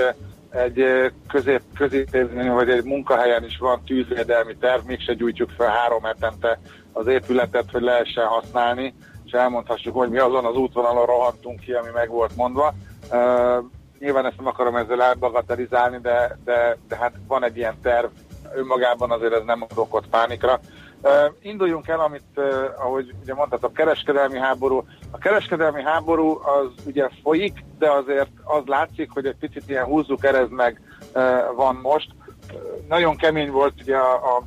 [0.51, 6.59] egy közép, középézmény vagy egy munkahelyen is van tűzvédelmi terv, mégse gyújtjuk fel három hetente
[6.93, 8.95] az épületet, hogy lehessen használni,
[9.25, 12.75] és elmondhassuk, hogy mi azon az útvonalon rohantunk ki, ami meg volt mondva.
[13.11, 13.65] Uh,
[13.99, 18.07] nyilván ezt nem akarom ezzel elbagatelizálni, de, de, de hát van egy ilyen terv,
[18.55, 20.61] önmagában azért ez nem ad okot pánikra.
[21.03, 21.11] Uh,
[21.43, 22.45] induljunk el, amit, uh,
[22.79, 24.85] ahogy ugye mondtad, a kereskedelmi háború.
[25.11, 30.25] A kereskedelmi háború az ugye folyik, de azért az látszik, hogy egy picit ilyen húzzuk,
[30.25, 30.81] erez meg
[31.15, 31.23] uh,
[31.57, 32.09] van most.
[32.53, 34.43] Uh, nagyon kemény volt ugye a, a,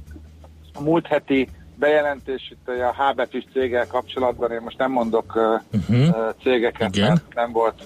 [0.74, 5.82] a múlt heti bejelentés itt a H betűs céggel kapcsolatban, én most nem mondok uh,
[5.90, 6.34] uh-huh.
[6.44, 7.08] cégeket, Igen.
[7.08, 7.84] mert nem volt,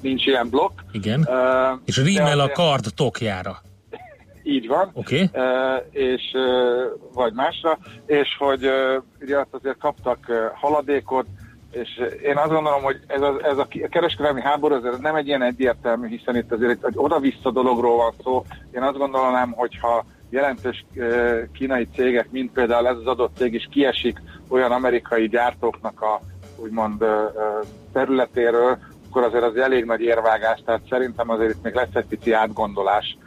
[0.00, 0.80] nincs ilyen blokk.
[0.92, 1.20] Igen.
[1.20, 3.62] Uh, És rímel a kard tokjára.
[4.48, 4.90] Így van.
[4.92, 5.30] Okay.
[5.90, 6.22] És,
[7.14, 8.70] vagy másra, és hogy
[9.20, 10.18] ugye azt azért kaptak
[10.54, 11.26] haladékot,
[11.70, 11.88] és
[12.22, 16.08] én azt gondolom, hogy ez a, ez a kereskedelmi háború azért nem egy ilyen egyértelmű,
[16.08, 18.44] hiszen itt azért egy, egy oda-vissza dologról van szó.
[18.74, 20.84] Én azt gondolom, hogyha jelentős
[21.52, 26.20] kínai cégek, mint például ez az adott cég is kiesik olyan amerikai gyártóknak a
[26.56, 27.04] úgymond
[27.92, 28.78] területéről,
[29.08, 33.18] akkor azért az elég nagy érvágás, tehát szerintem azért itt még lesz egy pici átgondolás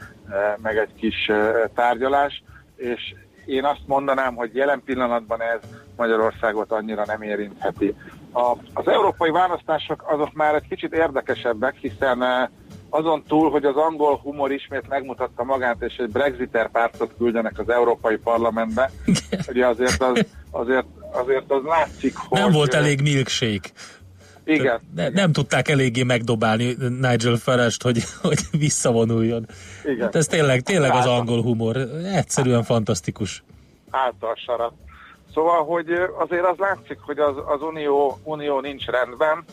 [0.61, 1.32] meg egy kis
[1.75, 2.43] tárgyalás,
[2.75, 3.13] és
[3.45, 5.59] én azt mondanám, hogy jelen pillanatban ez
[5.95, 7.95] Magyarországot annyira nem érintheti.
[8.34, 12.49] A, az európai választások azok már egy kicsit érdekesebbek, hiszen
[12.89, 17.69] azon túl, hogy az angol humor ismét megmutatta magát, és egy Brexiter pártot küldenek az
[17.69, 18.91] Európai Parlamentbe,
[19.47, 22.39] ugye azért az, azért, azért az látszik, hogy...
[22.39, 23.69] Nem volt elég milkshake.
[24.44, 24.80] Igen.
[24.96, 29.46] Ne, nem tudták eléggé megdobálni Nigel farage hogy, hogy visszavonuljon.
[29.84, 30.00] Igen.
[30.00, 31.78] Hát ez tényleg, tényleg az angol humor.
[32.16, 33.44] Egyszerűen fantasztikus.
[33.89, 34.74] Által sarat.
[35.34, 39.44] Szóval, hogy azért az látszik, hogy az, az unió, unió nincs rendben,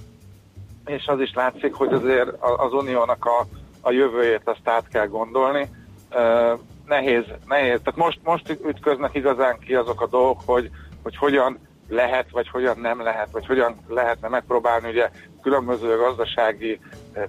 [0.87, 3.47] és az is látszik, hogy azért az uniónak a,
[3.81, 5.69] a jövőjét azt át kell gondolni.
[6.11, 7.81] Uh, nehéz, nehéz.
[7.85, 10.71] Tehát most, most ütköznek igazán ki azok a dolgok, hogy,
[11.03, 11.59] hogy hogyan
[11.89, 15.11] lehet, vagy hogyan nem lehet, vagy hogyan lehetne megpróbálni ugye
[15.43, 16.81] különböző gazdasági,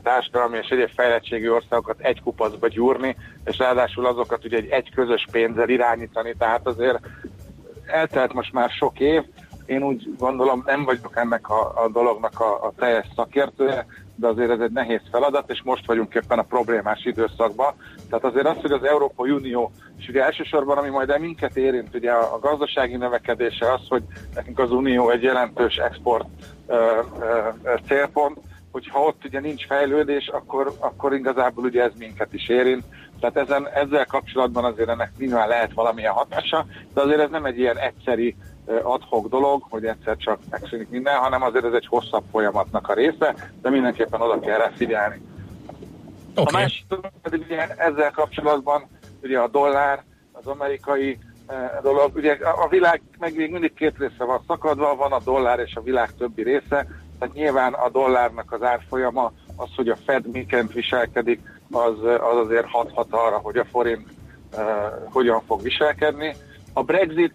[0.04, 5.26] társadalmi és egyéb fejlettségi országokat egy kupacba gyúrni, és ráadásul azokat ugye egy, egy közös
[5.32, 7.00] pénzzel irányítani, tehát azért
[7.86, 9.24] eltelt most már sok év,
[9.66, 13.86] én úgy gondolom nem vagyok ennek a, a dolognak a, a teljes szakértője,
[14.20, 17.74] de azért ez egy nehéz feladat, és most vagyunk éppen a problémás időszakban.
[18.10, 22.12] Tehát azért az, hogy az Európai Unió, és ugye elsősorban, ami majd minket érint, ugye
[22.12, 24.04] a, gazdasági növekedése az, hogy
[24.36, 26.28] nekünk az Unió egy jelentős export
[26.68, 28.38] ö, ö, célpont,
[28.72, 32.84] hogyha ott ugye nincs fejlődés, akkor, akkor igazából ugye ez minket is érint.
[33.20, 37.60] Tehát ezen, ezzel kapcsolatban azért ennek nyilván lehet valamilyen hatása, de azért ez nem egy
[37.60, 38.36] ilyen egyszeri
[38.84, 43.36] adhok dolog, hogy egyszer csak megszűnik minden, hanem azért ez egy hosszabb folyamatnak a része,
[43.62, 45.22] de mindenképpen oda kell rá figyelni.
[46.36, 46.44] Okay.
[46.46, 46.86] A másik
[47.22, 48.88] pedig ugye ezzel kapcsolatban
[49.24, 54.24] ugye a dollár, az amerikai eh, dolog, ugye a világ meg még mindig két része
[54.24, 56.88] van szakadva, van a dollár és a világ többi része,
[57.20, 61.40] tehát nyilván a dollárnak az árfolyama, az, hogy a Fed miként viselkedik,
[61.72, 64.08] az, az azért hathat arra, hogy a forint
[64.54, 64.62] uh,
[65.12, 66.36] hogyan fog viselkedni.
[66.74, 67.34] A Brexit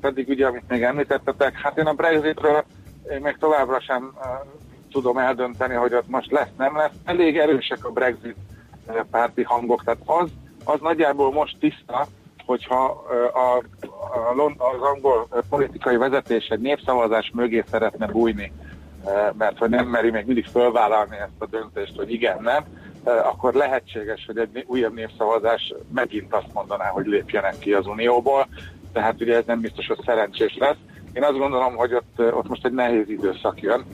[0.00, 2.64] pedig ugye, amit még említettetek, hát én a Brexitről
[3.22, 4.14] még továbbra sem
[4.92, 6.92] tudom eldönteni, hogy ott most lesz, nem lesz.
[7.04, 8.36] Elég erősek a Brexit
[9.10, 10.30] párti hangok, tehát az,
[10.64, 12.06] az nagyjából most tiszta,
[12.46, 18.52] hogyha a, a, az angol politikai vezetés egy népszavazás mögé szeretne bújni,
[19.38, 22.64] mert hogy nem meri még mindig fölvállalni ezt a döntést, hogy igen, nem,
[23.04, 28.46] akkor lehetséges, hogy egy újabb népszavazás megint azt mondaná, hogy lépjenek ki az Unióból,
[28.94, 30.76] tehát ugye ez nem biztos, hogy szerencsés lesz.
[31.12, 33.84] Én azt gondolom, hogy ott, ott most egy nehéz időszak jön,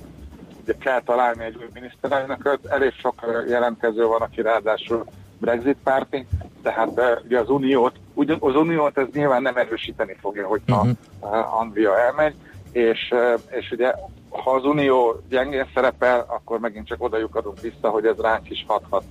[0.63, 3.15] ugye kell találni egy új miniszterelnököt, elég sok
[3.49, 5.05] jelentkező van, aki ráadásul
[5.39, 6.27] Brexit párti,
[6.63, 10.87] tehát ugye az uniót, ugyan, az uniót ez nyilván nem erősíteni fogja, hogyha
[11.21, 11.61] uh-huh.
[11.61, 12.35] Anglia elmegy,
[12.73, 13.15] és,
[13.51, 13.95] és ugye
[14.31, 18.65] ha az unió gyengén szerepel, akkor megint csak oda lyukadunk vissza, hogy ez ránk is
[18.69, 19.05] hathat.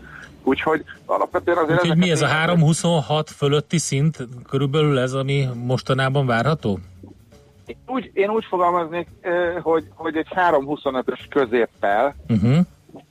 [0.44, 1.82] Úgyhogy alapvetően azért...
[1.82, 4.18] Úgyhogy mi ez a ezeket- 326 fölötti szint?
[4.50, 6.80] Körülbelül ez, ami mostanában várható?
[7.66, 9.08] Én úgy, én úgy fogalmaznék,
[9.62, 12.58] hogy, hogy egy 3-25-ös középpel, Uh-huh.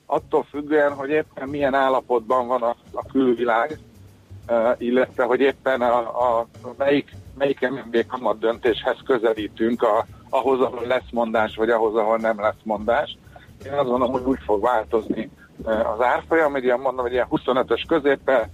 [0.06, 3.78] attól függően, hogy éppen milyen állapotban van a, a külvilág,
[4.78, 5.98] illetve hogy éppen a,
[6.38, 6.46] a
[6.78, 12.40] melyik, melyik MNB kamat döntéshez közelítünk, a, ahhoz, ahol lesz mondás, vagy ahhoz, ahol nem
[12.40, 13.16] lesz mondás.
[13.66, 15.30] Én azt gondolom, hogy úgy fog változni
[15.64, 18.48] az árfolyam, hogy ilyen mondom, hogy ilyen 25-ös középpel,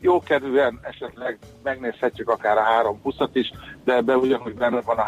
[0.00, 3.52] jókedvűen esetleg megnézhetjük akár a 3-20-at is,
[3.84, 5.04] de ebbe ugyanúgy benne van a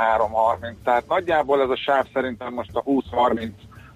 [0.61, 0.75] 3-30.
[0.85, 3.51] Tehát nagyjából ez a sáv szerintem most a 20-30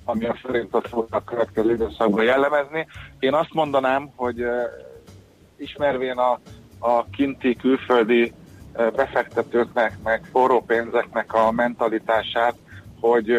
[0.04, 2.86] ami a forintot fogja a következő időszakban jellemezni.
[3.18, 4.44] Én azt mondanám, hogy
[5.56, 6.38] ismervén a,
[6.78, 8.32] a kinti külföldi
[8.72, 12.54] befektetőknek, meg forró pénzeknek a mentalitását,
[13.00, 13.30] hogy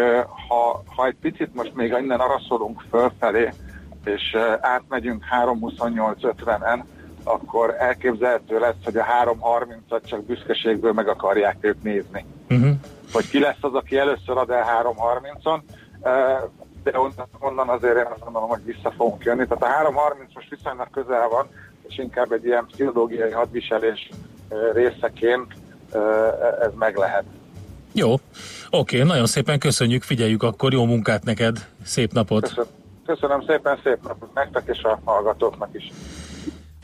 [0.47, 3.49] ha, ha egy picit most még innen araszolunk fölfelé,
[4.05, 6.83] és uh, átmegyünk 3.28.50-en,
[7.23, 12.75] akkor elképzelhető lesz, hogy a 3.30-at csak büszkeségből meg akarják ők nézni Uh-huh.
[13.11, 15.59] hogy ki lesz az, aki először ad el 3.30-on,
[16.01, 16.37] eh,
[16.83, 19.45] de onnan, onnan azért én azt gondolom, hogy vissza fogunk jönni.
[19.47, 21.47] Tehát a 3.30 most viszonylag közel van,
[21.87, 24.09] és inkább egy ilyen pszichológiai hadviselés
[24.49, 25.53] eh, részeként
[25.91, 26.01] eh,
[26.61, 27.23] ez meg lehet.
[27.93, 28.15] Jó.
[28.69, 32.41] Oké, nagyon szépen köszönjük, figyeljük akkor, jó munkát neked, szép napot.
[32.41, 32.69] Köszönöm,
[33.13, 35.91] köszönöm szépen, szép napot nektek és a hallgatóknak is.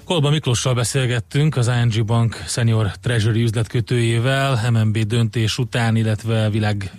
[0.07, 6.91] Kolba Miklossal beszélgettünk, az ING Bank Senior Treasury üzletkötőjével, MNB döntés után, illetve világ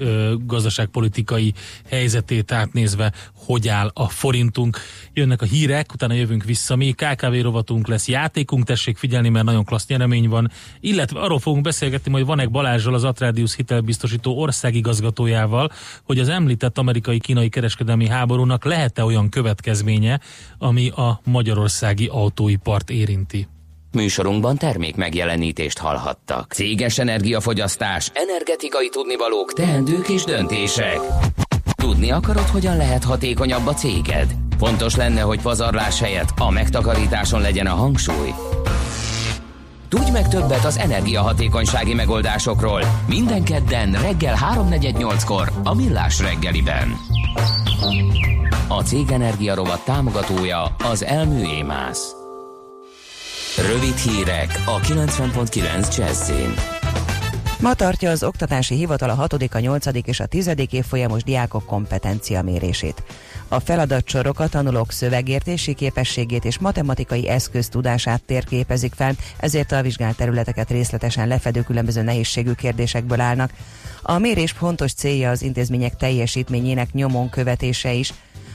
[0.47, 1.55] gazdaságpolitikai
[1.91, 4.79] helyzetét átnézve, hogy áll a forintunk.
[5.13, 9.65] Jönnek a hírek, utána jövünk vissza, mi KKV rovatunk lesz, játékunk, tessék figyelni, mert nagyon
[9.65, 10.51] klassz nyeremény van,
[10.81, 15.71] illetve arról fogunk beszélgetni, hogy Vanek Balázsral, az Atradius hitelbiztosító országigazgatójával,
[16.03, 20.21] hogy az említett amerikai-kínai kereskedelmi háborúnak lehet-e olyan következménye,
[20.59, 23.49] ami a magyarországi autóipart érinti.
[23.93, 26.53] Műsorunkban termék megjelenítést hallhattak.
[26.53, 30.99] Céges energiafogyasztás, energetikai tudnivalók, teendők és döntések.
[31.77, 34.35] Tudni akarod, hogyan lehet hatékonyabb a céged?
[34.59, 38.35] Fontos lenne, hogy pazarlás helyett a megtakarításon legyen a hangsúly.
[39.89, 46.97] Tudj meg többet az energiahatékonysági megoldásokról minden kedden reggel 3.48-kor a Millás reggeliben.
[48.69, 52.18] A Cég Energia rovat támogatója az Elmű Émász.
[53.57, 56.55] Rövid hírek a 90.9 Jazzin.
[57.61, 59.87] Ma tartja az Oktatási Hivatal a 6., a 8.
[60.05, 60.51] és a 10.
[60.71, 63.03] évfolyamos diákok kompetencia mérését.
[63.49, 70.71] A feladatsorokat a tanulók szövegértési képességét és matematikai eszköztudását térképezik fel, ezért a vizsgált területeket
[70.71, 73.51] részletesen lefedő különböző nehézségű kérdésekből állnak.
[74.03, 78.13] A mérés fontos célja az intézmények teljesítményének nyomon követése is,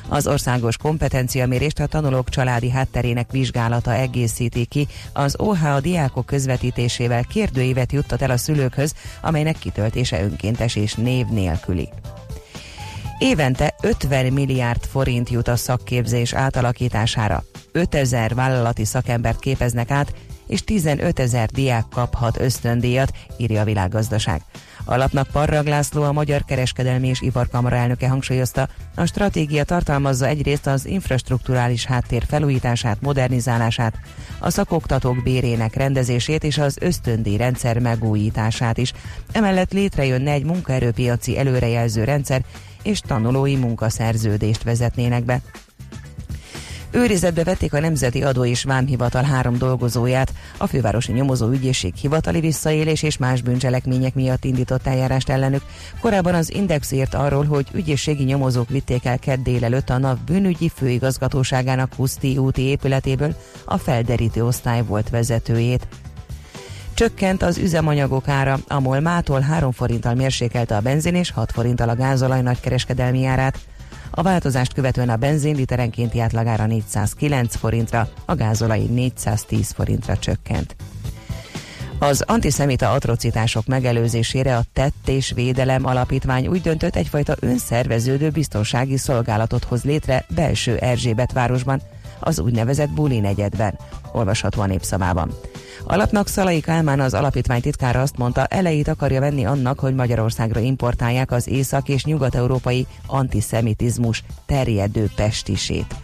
[0.07, 4.87] az országos kompetenciamérést a tanulók családi hátterének vizsgálata egészíti ki.
[5.13, 11.25] Az OH a diákok közvetítésével kérdőívet juttat el a szülőkhöz, amelynek kitöltése önkéntes és név
[11.25, 11.89] nélküli.
[13.17, 17.43] Évente 50 milliárd forint jut a szakképzés átalakítására.
[17.71, 20.13] 5000 vállalati szakembert képeznek át,
[20.47, 24.41] és 15 ezer diák kaphat ösztöndíjat, írja a világgazdaság.
[24.85, 30.67] A lapnak Parrag László, a Magyar Kereskedelmi és Iparkamara elnöke hangsúlyozta, a stratégia tartalmazza egyrészt
[30.67, 33.99] az infrastruktúrális háttér felújítását, modernizálását,
[34.39, 38.93] a szakoktatók bérének rendezését és az ösztöndíj rendszer megújítását is.
[39.31, 42.41] Emellett létrejönne egy munkaerőpiaci előrejelző rendszer,
[42.83, 45.41] és tanulói munkaszerződést vezetnének be.
[46.95, 53.03] Őrizetbe vették a Nemzeti Adó és Vámhivatal három dolgozóját, a fővárosi nyomozó ügyészség hivatali visszaélés
[53.03, 55.61] és más bűncselekmények miatt indított eljárást ellenük.
[56.01, 60.71] Korábban az Index írt arról, hogy ügyészségi nyomozók vitték el kedd délelőtt a NAV bűnügyi
[60.75, 63.35] főigazgatóságának Puszti úti épületéből
[63.65, 65.87] a felderítő osztály volt vezetőjét.
[66.93, 71.95] Csökkent az üzemanyagok ára, a mától 3 forinttal mérsékelte a benzin és 6 forinttal a
[71.95, 73.59] gázolaj nagykereskedelmi árát.
[74.15, 80.75] A változást követően a benzin literenkénti átlagára 409 forintra, a gázolai 410 forintra csökkent.
[81.99, 89.63] Az antiszemita atrocitások megelőzésére a Tett és Védelem Alapítvány úgy döntött egyfajta önszerveződő biztonsági szolgálatot
[89.63, 91.81] hoz létre belső Erzsébet városban,
[92.19, 93.79] az úgynevezett Buli negyedben,
[94.11, 95.31] olvasható a népszavában.
[95.85, 101.31] Alapnak Szalai Kálmán az alapítvány titkára azt mondta, elejét akarja venni annak, hogy Magyarországra importálják
[101.31, 105.95] az észak- és nyugat-európai antiszemitizmus terjedő pestisét.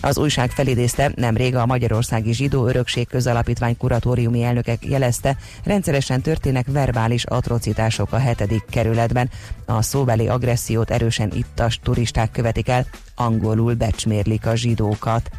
[0.00, 7.24] Az újság felidézte, nemrég a Magyarországi Zsidó Örökség Közalapítvány kuratóriumi elnökek jelezte, rendszeresen történnek verbális
[7.24, 9.30] atrocitások a hetedik kerületben.
[9.66, 15.30] A szóbeli agressziót erősen ittas turisták követik el, angolul becsmérlik a zsidókat.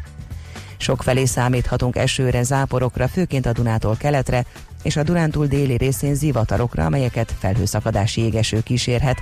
[0.84, 4.44] Sokfelé számíthatunk esőre, záporokra, főként a Dunától keletre,
[4.82, 9.18] és a Dunántúl déli részén zivatarokra, amelyeket felhőszakadási égeső kísérhet.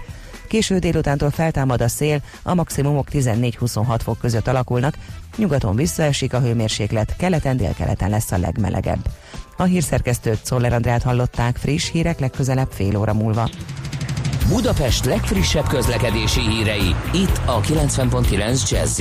[0.49, 4.95] Késő délutántól feltámad a szél, a maximumok 14-26 fok között alakulnak,
[5.37, 9.09] nyugaton visszaesik a hőmérséklet, keleten délkeleten lesz a legmelegebb.
[9.57, 13.49] A hírszerkesztőt Szoller Andrát hallották friss hírek legközelebb fél óra múlva.
[14.49, 19.01] Budapest legfrissebb közlekedési hírei, itt a 90.9 jazz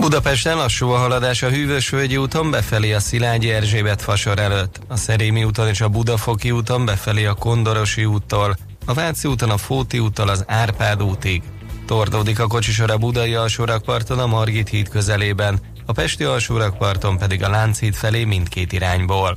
[0.00, 5.44] Budapesten lassú a haladás a Hűvösvölgyi úton befelé a Szilágyi Erzsébet fasor előtt, a Szerémi
[5.44, 10.28] úton és a Budafoki úton befelé a Kondorosi úttól, a Váci úton a Fóti úttal
[10.28, 11.42] az Árpád útig.
[11.86, 17.48] Tordódik a kocsisor a Budai alsórakparton a Margit híd közelében, a Pesti alsórakparton pedig a
[17.48, 19.36] Lánchíd felé mindkét irányból.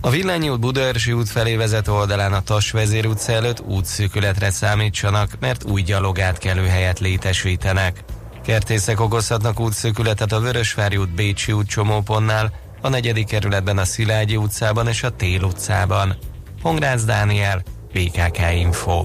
[0.00, 5.30] A Villányi út Budaörsi út felé vezető oldalán a Tas vezér utca előtt útszűkületre számítsanak,
[5.40, 8.04] mert új gyalogátkelő helyet létesítenek.
[8.44, 14.88] Kertészek okozhatnak útszűkületet a Vörösvári út Bécsi út csomópontnál, a negyedik kerületben a Szilágyi utcában
[14.88, 16.16] és a Tél utcában.
[16.62, 17.62] Hongrász Dániel,
[17.92, 19.02] PKK Info.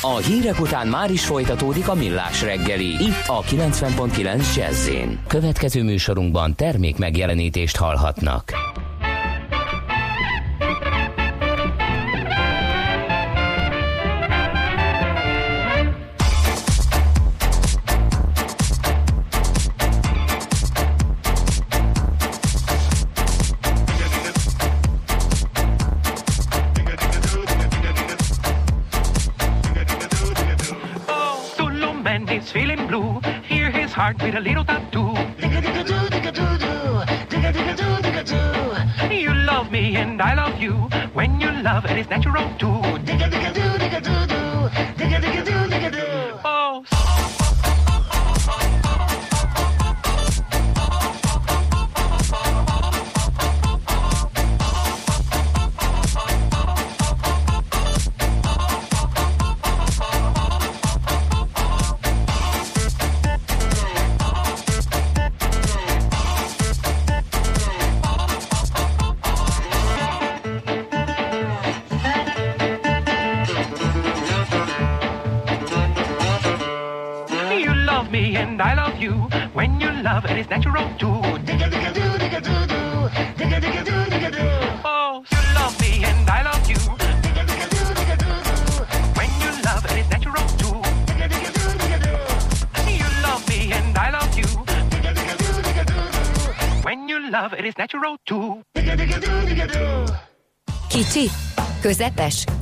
[0.00, 4.88] A hírek után már is folytatódik a millás reggeli, itt a 90.9 jazz
[5.26, 8.63] Következő műsorunkban termék megjelenítést hallhatnak.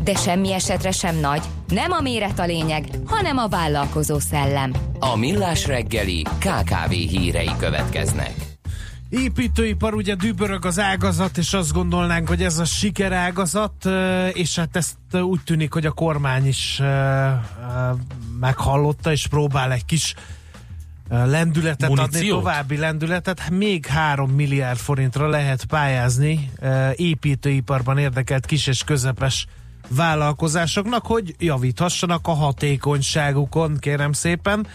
[0.05, 1.43] De semmi esetre sem nagy.
[1.69, 4.73] Nem a méret a lényeg, hanem a vállalkozó szellem.
[4.99, 8.35] A millás reggeli KKV hírei következnek.
[9.09, 13.89] Építőipar, ugye dübörög az ágazat, és azt gondolnánk, hogy ez a sikerágazat,
[14.33, 16.83] és hát ezt úgy tűnik, hogy a kormány is
[18.41, 20.15] meghallotta, és próbál egy kis
[21.09, 22.39] lendületet adni, Muníciót?
[22.39, 23.39] további lendületet.
[23.39, 26.51] Hát Még 3 milliárd forintra lehet pályázni
[26.95, 29.47] építőiparban érdekelt kis és közepes
[29.97, 34.67] vállalkozásoknak, hogy javíthassanak a hatékonyságukon, kérem szépen.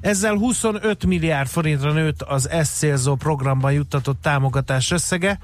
[0.00, 5.38] Ezzel 25 milliárd forintra nőtt az ezt célzó programban juttatott támogatás összege,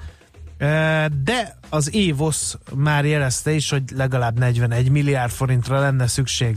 [0.59, 6.57] eh, de az Évosz már jelezte is, hogy legalább 41 milliárd forintra lenne szükség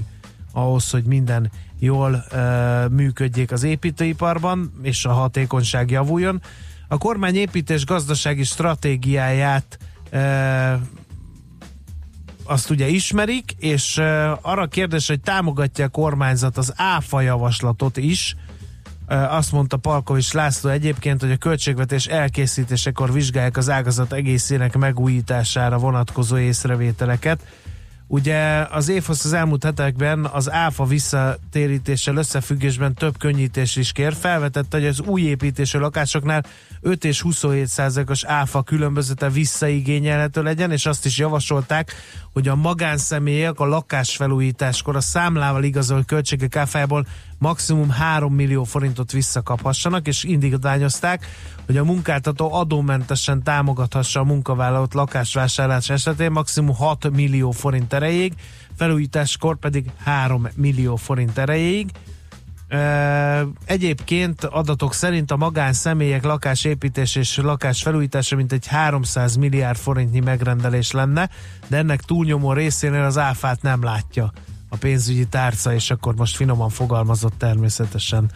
[0.53, 6.41] ahhoz, hogy minden jól uh, működjék az építőiparban, és a hatékonyság javuljon.
[6.87, 9.77] A kormány építés gazdasági stratégiáját
[10.11, 10.19] uh,
[12.43, 13.97] azt ugye ismerik, és
[14.41, 18.35] arra a kérdés, hogy támogatja a kormányzat az áfa javaslatot is,
[19.07, 26.37] azt mondta Palkovics László egyébként, hogy a költségvetés elkészítésekor vizsgálják az ágazat egészének megújítására vonatkozó
[26.37, 27.39] észrevételeket.
[28.13, 34.13] Ugye az évhoz az elmúlt hetekben az áfa visszatérítéssel összefüggésben több könnyítés is kér.
[34.13, 36.45] Felvetette, hogy az új építésű lakásoknál
[36.81, 41.93] 5 és 27 százalékos áfa különbözete visszaigényelhető legyen, és azt is javasolták,
[42.33, 47.05] hogy a magánszemélyek a lakásfelújításkor a számlával igazolt költségek áfájából
[47.43, 51.27] maximum 3 millió forintot visszakaphassanak, és indikálnyozták,
[51.65, 58.33] hogy a munkáltató adómentesen támogathassa a munkavállalót lakásvásárlás esetén maximum 6 millió forint erejéig,
[58.77, 61.91] felújításkor pedig 3 millió forint erejéig.
[63.65, 71.29] Egyébként adatok szerint a magánszemélyek lakásépítés és lakás felújítása mintegy 300 milliárd forintnyi megrendelés lenne,
[71.67, 74.31] de ennek túlnyomó részénél az áfát nem látja
[74.73, 78.31] a pénzügyi tárca, és akkor most finoman fogalmazott természetesen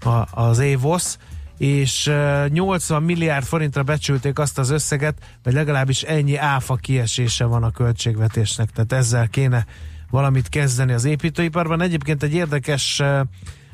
[0.00, 1.18] a, az évosz.
[1.58, 7.62] És e, 80 milliárd forintra becsülték azt az összeget, vagy legalábbis ennyi áfa kiesése van
[7.62, 9.66] a költségvetésnek, tehát ezzel kéne
[10.10, 11.82] valamit kezdeni az építőiparban.
[11.82, 13.02] Egyébként egy érdekes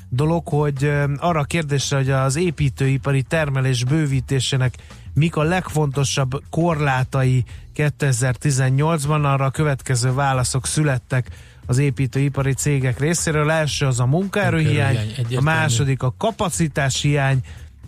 [0.09, 4.75] dolog, hogy arra a kérdésre, hogy az építőipari termelés bővítésének
[5.15, 7.45] mik a legfontosabb korlátai
[7.77, 11.29] 2018-ban, arra a következő válaszok születtek
[11.67, 13.51] az építőipari cégek részéről.
[13.51, 14.99] Első az a munkaerőhiány,
[15.37, 17.41] a második a kapacitás hiány,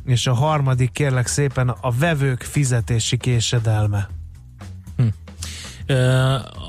[0.06, 4.08] és a harmadik kérlek szépen a vevők fizetési késedelme.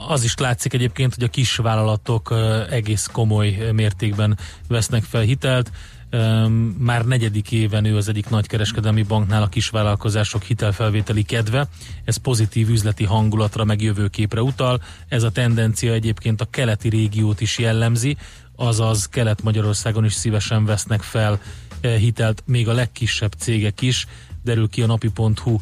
[0.08, 2.34] Az is látszik egyébként, hogy a kis vállalatok
[2.70, 5.72] egész komoly mértékben vesznek fel hitelt.
[6.78, 11.68] Már negyedik éven ő az egyik nagykereskedelmi banknál a kisvállalkozások hitelfelvételi kedve.
[12.04, 14.82] Ez pozitív üzleti hangulatra meg jövőképre utal.
[15.08, 18.18] Ez a tendencia egyébként a keleti régiót is jellemzi,
[18.56, 21.40] azaz Kelet-Magyarországon is szívesen vesznek fel
[21.82, 24.08] hitelt, még a legkisebb cégek is,
[24.44, 25.60] derül ki a napi.hu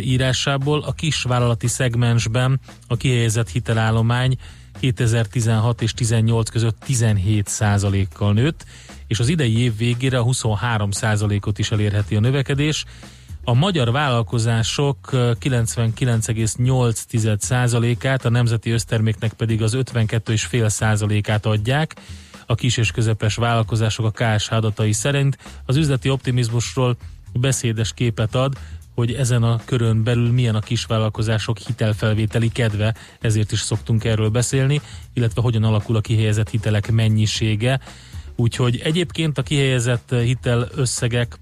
[0.00, 0.82] írásából.
[0.82, 4.36] A kisvállalati szegmensben a kihelyezett hitelállomány
[4.80, 8.64] 2016 és 18 között 17 százalékkal nőtt,
[9.10, 12.84] és az idei év végére a 23 százalékot is elérheti a növekedés.
[13.44, 21.96] A magyar vállalkozások 99,8 százalékát, a nemzeti összterméknek pedig az 52,5 százalékát adják.
[22.46, 26.96] A kis és közepes vállalkozások a KSH adatai szerint az üzleti optimizmusról
[27.32, 28.58] beszédes képet ad,
[28.94, 34.80] hogy ezen a körön belül milyen a kisvállalkozások hitelfelvételi kedve, ezért is szoktunk erről beszélni,
[35.12, 37.80] illetve hogyan alakul a kihelyezett hitelek mennyisége.
[38.40, 41.38] Úgyhogy egyébként a kihelyezett hitel összegek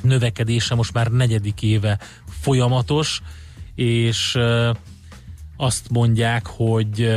[0.00, 1.98] növekedése most már negyedik éve
[2.40, 3.20] folyamatos,
[3.74, 4.38] és
[5.56, 7.14] azt mondják, hogy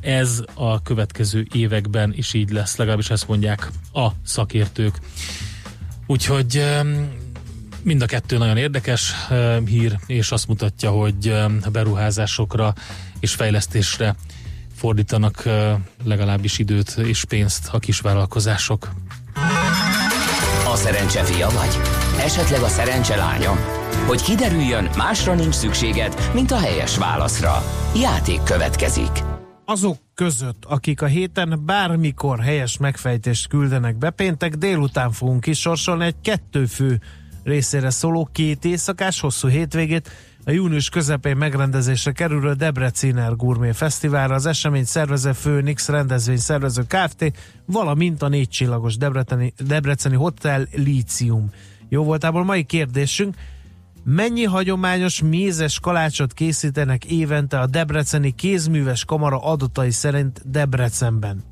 [0.00, 4.98] ez a következő években is így lesz, legalábbis ezt mondják a szakértők.
[6.06, 6.64] Úgyhogy
[7.82, 9.12] Mind a kettő nagyon érdekes
[9.66, 12.74] hír, és azt mutatja, hogy uh, beruházásokra
[13.20, 14.16] és fejlesztésre
[14.80, 15.42] fordítanak
[16.04, 18.90] legalábbis időt és pénzt a kisvállalkozások.
[20.72, 21.76] A szerencse fia vagy?
[22.20, 23.50] Esetleg a szerencse lánya?
[24.06, 27.62] Hogy kiderüljön, másra nincs szükséged, mint a helyes válaszra.
[27.96, 29.10] Játék következik.
[29.64, 36.20] Azok között, akik a héten bármikor helyes megfejtést küldenek be, péntek délután fogunk kisorsolni egy
[36.22, 37.00] kettőfő
[37.42, 40.10] részére szóló két éjszakás hosszú hétvégét
[40.44, 47.32] a június közepén megrendezésre kerülő Debreciner Gourmet Fesztiválra az esemény szervező Főnix rendezvény szervező Kft.
[47.64, 51.50] valamint a négy csillagos Debreceni, Debreceni Hotel Lícium.
[51.88, 53.34] Jó voltából mai kérdésünk,
[54.04, 61.42] Mennyi hagyományos mézes kalácsot készítenek évente a Debreceni kézműves kamara adatai szerint Debrecenben?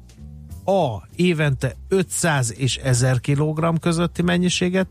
[0.64, 1.06] A.
[1.16, 4.86] Évente 500 és 1000 kg közötti mennyiséget,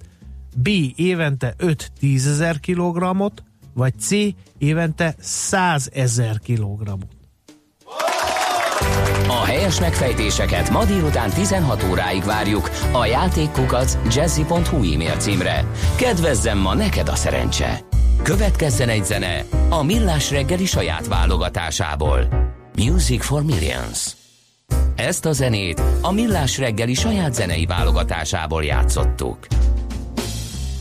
[0.56, 0.68] B.
[0.96, 3.44] Évente 5-10 ezer kilogrammot,
[3.78, 4.10] vagy C.
[4.58, 7.16] Évente 100 ezer kilogrammot.
[9.28, 15.66] A helyes megfejtéseket ma délután 16 óráig várjuk a játékkukac jazzy.hu e-mail címre.
[15.96, 17.80] Kedvezzem ma neked a szerencse!
[18.24, 22.28] Következzen egy zene a Millás reggeli saját válogatásából.
[22.76, 24.12] Music for Millions.
[24.96, 29.48] Ezt a zenét a Millás reggeli saját zenei válogatásából játszottuk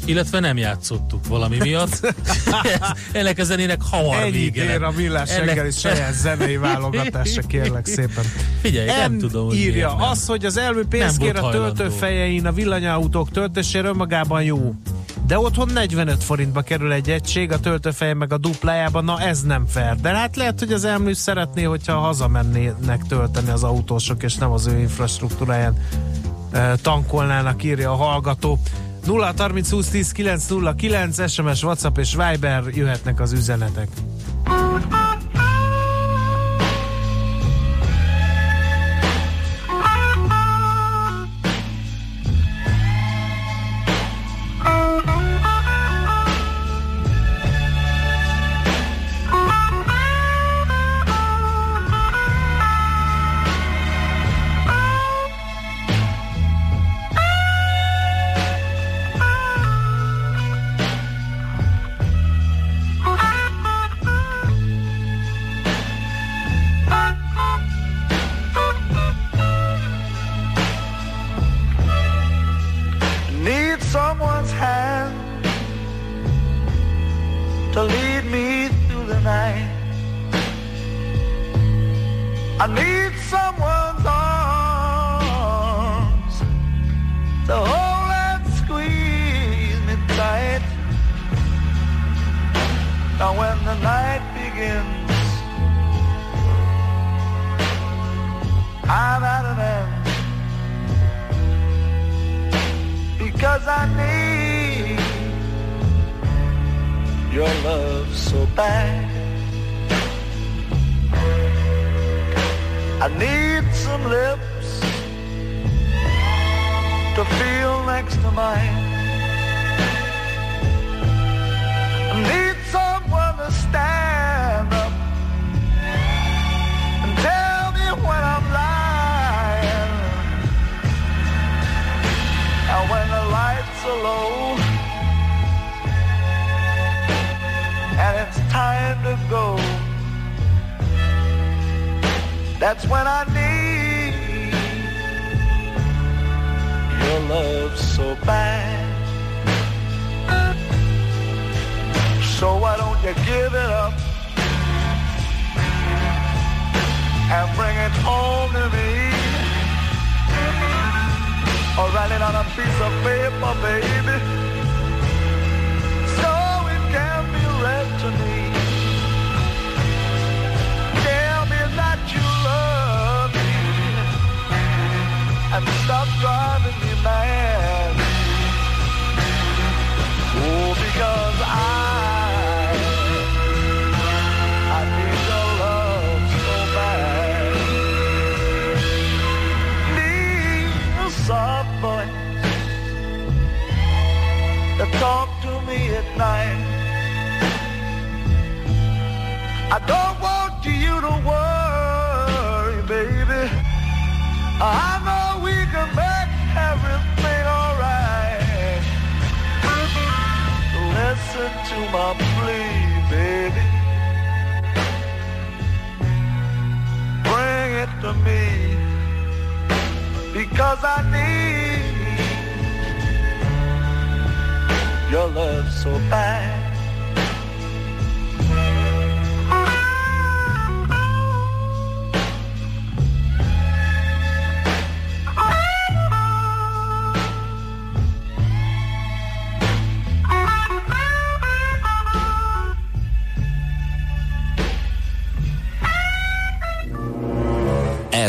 [0.06, 2.14] illetve nem játszottuk valami miatt.
[3.12, 4.64] Ennek a zenének hamar Ennyi vége.
[4.72, 8.24] ér a millás Ennek- reggeli saját zenei válogatása, kérlek szépen.
[8.60, 10.02] Figyelj, nem M tudom, hogy írja, nem.
[10.02, 14.74] az, hogy az elmű Nem pénzkér a töltőfejein a villanyautók töltésére önmagában jó.
[15.26, 19.66] De otthon 45 forintba kerül egy egység, a töltőfeje meg a duplájában, na ez nem
[19.66, 19.94] fair.
[20.00, 24.66] De hát lehet, hogy az elmű szeretné, hogyha hazamennének tölteni az autósok, és nem az
[24.66, 25.76] ő infrastruktúráján
[26.52, 28.58] eh, tankolnának, írja a hallgató.
[29.06, 33.88] 0 30 20 10 909 SMS, WhatsApp és Viber jöhetnek az üzenetek.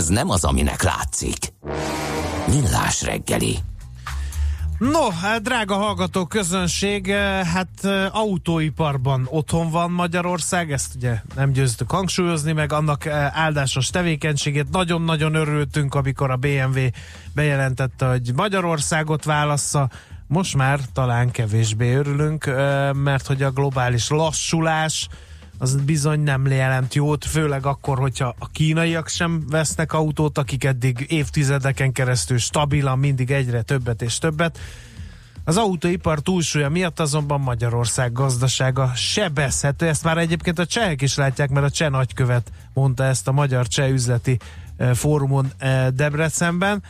[0.08, 1.54] Ez nem az, aminek látszik.
[2.48, 3.58] Millás reggeli.
[4.78, 11.52] No, hát drága hallgató közönség, eh, hát eh, autóiparban otthon van Magyarország, ezt ugye nem
[11.52, 14.70] győztük hangsúlyozni, meg annak eh, áldásos tevékenységét.
[14.72, 16.80] Nagyon-nagyon örültünk, amikor a BMW
[17.34, 19.90] bejelentette, hogy Magyarországot válassza.
[20.28, 22.46] Most már talán kevésbé örülünk,
[22.94, 25.08] mert hogy a globális lassulás
[25.58, 31.06] az bizony nem jelent jót, főleg akkor, hogyha a kínaiak sem vesznek autót, akik eddig
[31.10, 34.60] évtizedeken keresztül stabilan mindig egyre többet és többet.
[35.44, 39.88] Az autóipar túlsúlya miatt azonban Magyarország gazdasága sebezhető.
[39.88, 43.68] Ezt már egyébként a csehek is látják, mert a cseh nagykövet mondta ezt a Magyar
[43.68, 44.40] Cseh Üzleti
[44.78, 46.84] eh, Fórumon eh, Debrecenben.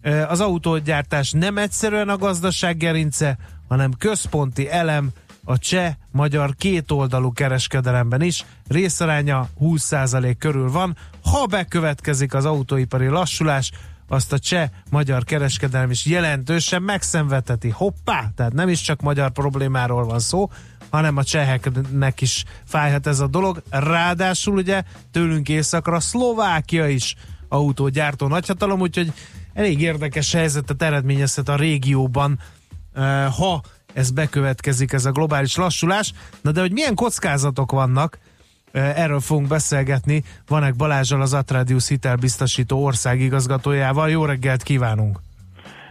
[0.00, 3.38] Eh, Az autógyártás nem egyszerűen a gazdaság gerince,
[3.68, 5.10] hanem központi elem
[5.48, 8.44] a cseh-magyar kétoldalú kereskedelemben is.
[8.66, 10.96] Részaránya 20% körül van.
[11.24, 13.70] Ha bekövetkezik az autóipari lassulás,
[14.08, 17.68] azt a cseh-magyar kereskedelem is jelentősen megszenvedheti.
[17.68, 18.30] Hoppá!
[18.36, 20.50] Tehát nem is csak magyar problémáról van szó,
[20.90, 23.62] hanem a cseheknek is fájhat ez a dolog.
[23.70, 27.14] Ráadásul ugye tőlünk északra Szlovákia is
[27.48, 29.12] autógyártó nagyhatalom, úgyhogy
[29.54, 32.38] elég érdekes helyzetet eredményezhet a régióban,
[33.38, 33.62] ha
[33.98, 36.12] ez bekövetkezik, ez a globális lassulás.
[36.40, 38.18] Na de hogy milyen kockázatok vannak,
[38.72, 44.10] erről fogunk beszélgetni Vanek Balázsal, az Atradius hitelbiztosító országigazgatójával.
[44.10, 45.18] Jó reggelt kívánunk!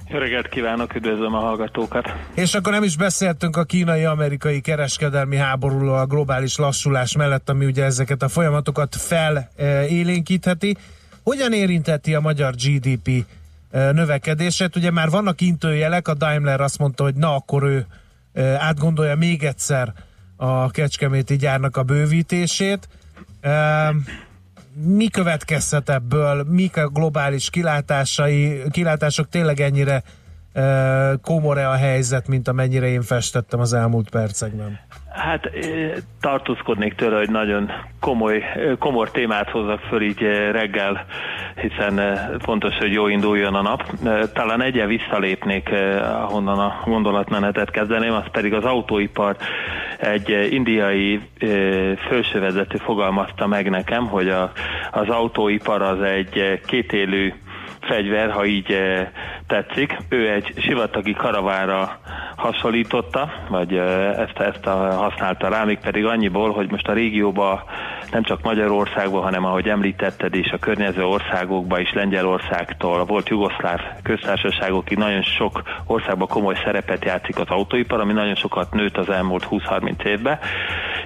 [0.10, 2.14] Jó reggelt kívánok, üdvözlöm a hallgatókat.
[2.34, 7.84] És akkor nem is beszéltünk a kínai-amerikai kereskedelmi háborúról, a globális lassulás mellett, ami ugye
[7.84, 10.78] ezeket a folyamatokat felélénkítheti.
[11.24, 13.26] Hogyan érintheti a magyar GDP
[13.72, 14.76] növekedését?
[14.76, 17.85] Ugye már vannak intőjelek, a Daimler azt mondta, hogy na akkor ő
[18.57, 19.94] átgondolja még egyszer
[20.35, 22.89] a Kecskeméti gyárnak a bővítését.
[24.73, 26.44] Mi következhet ebből?
[26.44, 28.61] Mik a globális kilátásai?
[28.72, 30.03] Kilátások tényleg ennyire
[31.22, 34.80] komor-e a helyzet, mint amennyire én festettem az elmúlt percekben?
[35.18, 35.49] Hát
[36.22, 38.44] tartózkodnék tőle, hogy nagyon komoly,
[38.80, 40.22] komor témát hozzak föl így
[40.52, 41.06] reggel,
[41.61, 43.84] hiszen fontos, hogy jó induljon a nap.
[44.34, 45.69] Talán egyen visszalépnék,
[46.02, 49.35] ahonnan a gondolatmenetet kezdeném, az pedig az autóipar.
[49.99, 51.19] Egy indiai
[52.10, 54.52] felsővezető fogalmazta meg nekem, hogy a,
[54.91, 57.34] az autóipar az egy kétélű
[57.81, 58.77] fegyver, ha így
[59.48, 59.98] tetszik.
[60.10, 61.99] Ő egy sivatagi karavára
[62.38, 67.64] hasonlította, vagy eh, ezt, ezt a, használta rá, még pedig annyiból, hogy most a régióban
[68.12, 74.98] nem csak Magyarországban, hanem ahogy említetted is, a környező országokban is, Lengyelországtól, volt jugoszláv köztársaságokig
[74.98, 80.06] nagyon sok országban komoly szerepet játszik az autóipar, ami nagyon sokat nőtt az elmúlt 20-30
[80.06, 80.40] évben.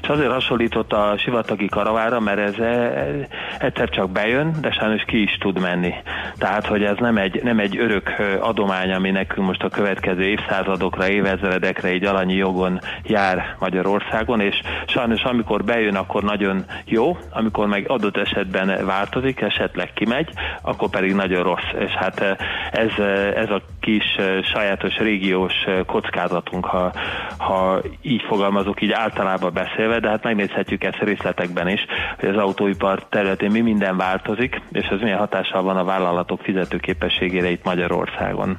[0.01, 3.25] És azért hasonlított a sivatagi karavára, mert ez eh,
[3.59, 5.93] egyszer csak bejön, de sajnos ki is tud menni.
[6.37, 11.09] Tehát, hogy ez nem egy, nem egy örök adomány, ami nekünk most a következő évszázadokra,
[11.09, 17.89] évezredekre egy alanyi jogon jár Magyarországon, és sajnos amikor bejön, akkor nagyon jó, amikor meg
[17.89, 20.29] adott esetben változik, esetleg kimegy,
[20.61, 21.71] akkor pedig nagyon rossz.
[21.79, 22.35] És hát eh,
[22.71, 25.53] ez, eh, ez a kis eh, sajátos régiós
[25.85, 26.93] kockázatunk, ha,
[27.37, 31.85] ha így fogalmazok, így általában beszélve, de hát megnézhetjük ezt részletekben is,
[32.19, 37.49] hogy az autóipar területén mi minden változik, és ez milyen hatással van a vállalatok fizetőképességére
[37.49, 38.57] itt Magyarországon.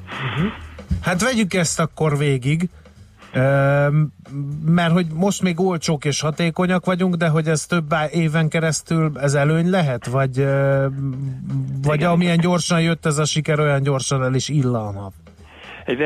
[1.01, 2.69] Hát vegyük ezt akkor végig,
[4.65, 9.33] mert hogy most még olcsók és hatékonyak vagyunk, de hogy ez több éven keresztül ez
[9.33, 10.05] előny lehet?
[10.05, 10.47] Vagy,
[11.81, 15.13] vagy amilyen gyorsan jött ez a siker, olyan gyorsan el is illanhat?
[15.85, 15.97] Egy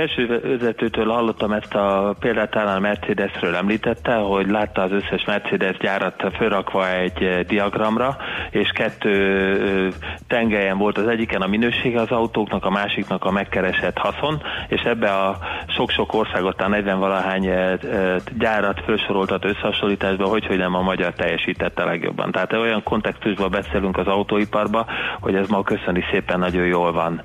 [0.41, 6.23] vezetőtől hallottam ezt a példát, talán a Mercedesről említette, hogy látta az összes Mercedes gyárat
[6.37, 8.17] fölrakva egy eh, diagramra,
[8.49, 9.91] és kettő
[10.27, 15.09] tengelyen volt az egyiken a minősége az autóknak, a másiknak a megkeresett haszon, és ebbe
[15.09, 15.37] a
[15.67, 21.13] sok-sok országot, a 40 valahány eh, eh, gyárat felsoroltat összehasonlításba, hogy, hogy nem a magyar
[21.13, 22.31] teljesítette legjobban.
[22.31, 24.85] Tehát olyan kontextusban beszélünk az autóiparba,
[25.19, 27.21] hogy ez ma köszöni szépen nagyon jól van.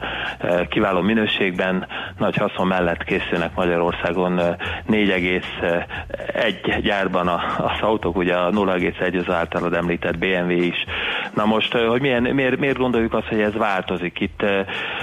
[0.68, 1.86] Kiváló minőségben,
[2.18, 4.56] nagy haszon mellett készülnek Magyarországon eh,
[4.90, 10.84] 4,1 gyárban az autók, ugye a 0,1 az általad említett BMW is.
[11.34, 14.20] Na most, hogy milyen, miért, miért gondoljuk azt, hogy ez változik?
[14.20, 14.42] Itt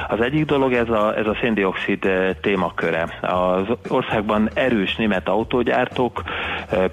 [0.08, 2.08] az egyik dolog ez a, ez a széndiokszid
[2.42, 3.18] témaköre.
[3.22, 6.24] Az országban erős német autógyártók,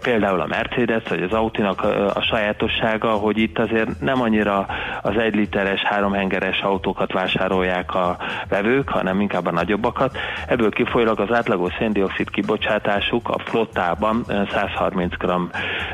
[0.02, 1.82] például a Mercedes, vagy az Autinak
[2.14, 4.66] a sajátossága, hogy itt azért nem annyira
[5.02, 8.16] az egy literes, háromhengeres autókat vásárolják a
[8.48, 10.16] vevők, hanem inkább a nagyobbakat.
[10.47, 15.25] Ebből kifolyólag az átlagos széndiokszid kibocsátásuk a flottában eh, 130 g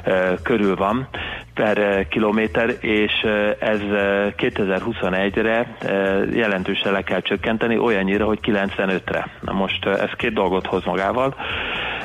[0.05, 1.09] eh, körül van
[1.55, 8.39] per eh, kilométer, és eh, ez eh, 2021-re eh, jelentősen le kell csökkenteni, olyannyira, hogy
[8.43, 9.29] 95-re.
[9.41, 11.35] Na most ez két dolgot hoz magával.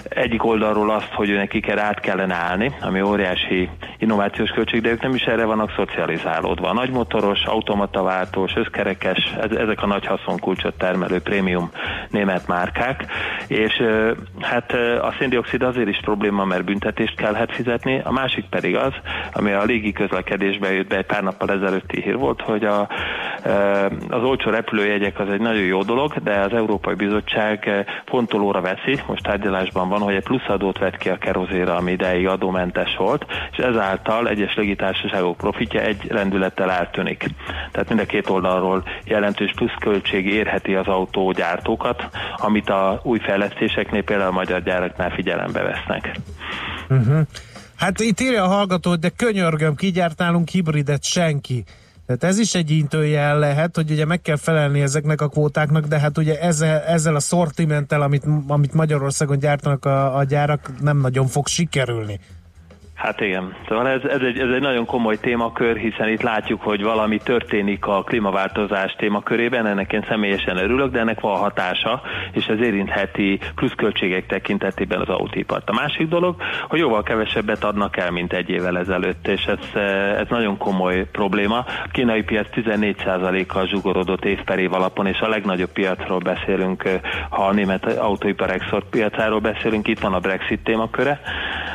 [0.09, 5.01] Egyik oldalról azt, hogy nekik erre át kellene állni, ami óriási innovációs költség, de ők
[5.01, 6.69] nem is erre vannak szocializálódva.
[6.69, 11.71] A nagymotoros, automataváltós, összkerekes, ez, ezek a nagy haszonkulcsot termelő prémium
[12.09, 13.05] német márkák,
[13.47, 13.83] és
[14.41, 14.71] hát
[15.01, 18.93] a széndiokszid azért is probléma, mert büntetést kellhet fizetni, a másik pedig az,
[19.37, 22.89] ami a légi közlekedésbe jött be egy pár nappal ezelőtti hír volt, hogy a,
[23.43, 28.61] ö, az olcsó repülőjegyek az egy nagyon jó dolog, de az Európai Bizottság ö, fontolóra
[28.61, 33.25] veszi, most tárgyalásban van, hogy egy pluszadót vett ki a kerozéra, ami ideig adómentes volt,
[33.51, 37.25] és ezáltal egyes légitársaságok profitja egy rendülettel eltűnik.
[37.71, 44.29] Tehát mind a két oldalról jelentős pluszköltség érheti az autógyártókat, amit a új fejlesztéseknél például
[44.29, 46.11] a magyar gyáraknál figyelembe vesznek.
[46.89, 47.19] Uh-huh.
[47.77, 51.63] Hát itt írja a hallgató, de könyörgöm, kigyártálunk hibridet senki.
[52.05, 55.99] Tehát ez is egy intőjel lehet, hogy ugye meg kell felelni ezeknek a kvótáknak, de
[55.99, 61.27] hát ugye ezzel, ezzel a szortimenttel, amit, amit Magyarországon gyártanak a, a gyárak, nem nagyon
[61.27, 62.19] fog sikerülni.
[62.97, 66.83] Hát igen, szóval ez, ez, egy, ez egy nagyon komoly témakör, hiszen itt látjuk, hogy
[66.83, 72.01] valami történik a klímaváltozás témakörében, ennek én személyesen örülök, de ennek van hatása,
[72.31, 75.69] és ez érintheti pluszköltségek tekintetében az autóipart.
[75.69, 76.35] A másik dolog,
[76.67, 79.81] hogy jóval kevesebbet adnak el, mint egy évvel ezelőtt, és ez,
[80.19, 81.57] ez nagyon komoly probléma.
[81.57, 86.83] A kínai piac 14%-kal zsugorodott év per év alapon, és a legnagyobb piacról beszélünk,
[87.29, 91.21] ha a német autóipar export piacáról beszélünk, itt van a Brexit témaköre,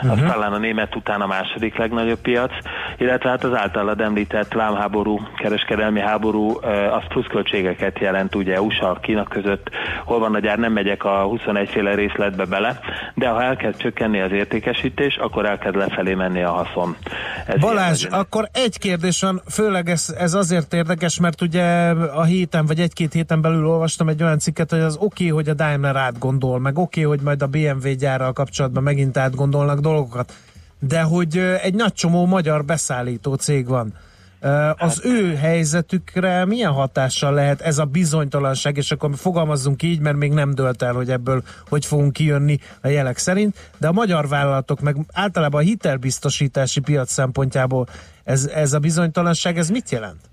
[0.03, 0.13] uh-huh.
[0.13, 2.53] az talán a német után a második legnagyobb piac,
[2.99, 6.59] illetve hát az általad említett vámháború, kereskedelmi háború,
[6.93, 9.71] az pluszköltségeket jelent ugye USA, Kína között,
[10.05, 12.81] hol van a gyár, nem megyek a 21 féle részletbe bele,
[13.15, 16.97] de ha elkezd csökkenni az értékesítés, akkor elkezd lefelé menni a haszon.
[17.47, 21.65] Ez Balázs, akkor egy kérdés van, főleg ez, ez azért érdekes, mert ugye
[22.15, 25.49] a héten, vagy egy-két héten belül olvastam egy olyan cikket, hogy az oké, okay, hogy
[25.49, 30.33] a Daimler átgondol, meg oké, okay, hogy majd a BMW gyárral kapcsolatban megint átgondolnak, dolgokat,
[30.89, 33.95] de hogy egy nagy csomó magyar beszállító cég van.
[34.77, 40.33] Az ő helyzetükre milyen hatással lehet ez a bizonytalanság, és akkor fogalmazzunk így, mert még
[40.33, 44.81] nem dölt el, hogy ebből hogy fogunk kijönni a jelek szerint, de a magyar vállalatok,
[44.81, 47.87] meg általában a hitelbiztosítási piac szempontjából
[48.25, 50.32] ez, ez a bizonytalanság, ez mit jelent?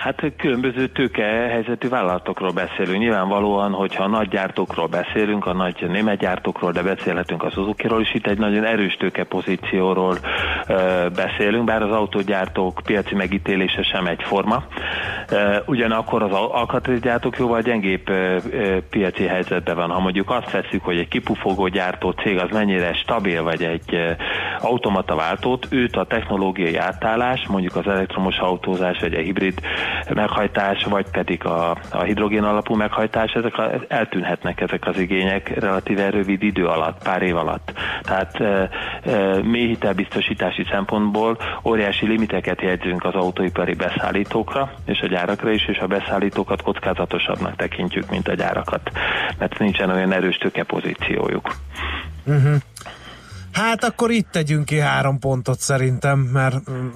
[0.00, 2.98] Hát különböző tőkehelyzetű vállalatokról beszélünk.
[2.98, 8.14] Nyilvánvalóan, hogyha a nagy gyártókról beszélünk, a nagy német gyártókról, de beszélhetünk a Suzuki-ról is,
[8.14, 10.18] itt egy nagyon erős tőkepozícióról
[10.66, 14.64] ö, beszélünk, bár az autógyártók piaci megítélése sem egyforma.
[15.30, 19.90] Ö, ugyanakkor az al- alkatrészgyártók jóval gyengébb ö, ö, piaci helyzetben van.
[19.90, 24.10] Ha mondjuk azt veszük, hogy egy kipufogó gyártó cég az mennyire stabil, vagy egy ö,
[24.60, 29.60] automata váltót, őt a technológiai átállás, mondjuk az elektromos autózás, vagy a hibrid
[30.08, 36.10] meghajtás, vagy pedig a, a hidrogén alapú meghajtás, ezek a, eltűnhetnek ezek az igények relatíve
[36.10, 37.72] rövid idő alatt, pár év alatt.
[38.02, 38.70] Tehát e,
[39.02, 45.78] e, mély hitelbiztosítási szempontból óriási limiteket jegyzünk az autóipari beszállítókra és a gyárakra is, és
[45.78, 48.90] a beszállítókat kockázatosabbnak tekintjük, mint a gyárakat,
[49.38, 51.54] mert nincsen olyan erős tőkepozíciójuk.
[52.24, 52.54] Uh-huh.
[53.52, 56.88] Hát akkor itt tegyünk ki három pontot szerintem, mert mm,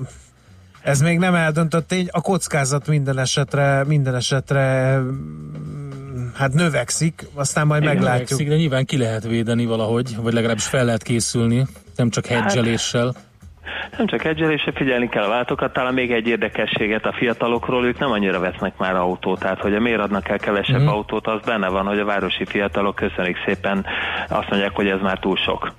[0.84, 2.08] ez még nem eldöntött tény.
[2.10, 8.28] A kockázat minden esetre, minden esetre mm, hát növekszik, aztán majd Igen, meglátjuk.
[8.28, 11.66] növekszik, De nyilván ki lehet védeni valahogy, vagy legalábbis fel lehet készülni,
[11.96, 13.14] nem csak hedgeléssel.
[13.96, 18.10] Nem csak egyelésre figyelni kell a váltókat, talán még egy érdekességet a fiatalokról, ők nem
[18.10, 20.86] annyira vesznek már autót, tehát hogy miért adnak el kevesebb mm.
[20.86, 23.86] autót, az benne van, hogy a városi fiatalok köszönik szépen,
[24.28, 25.72] azt mondják, hogy ez már túl sok.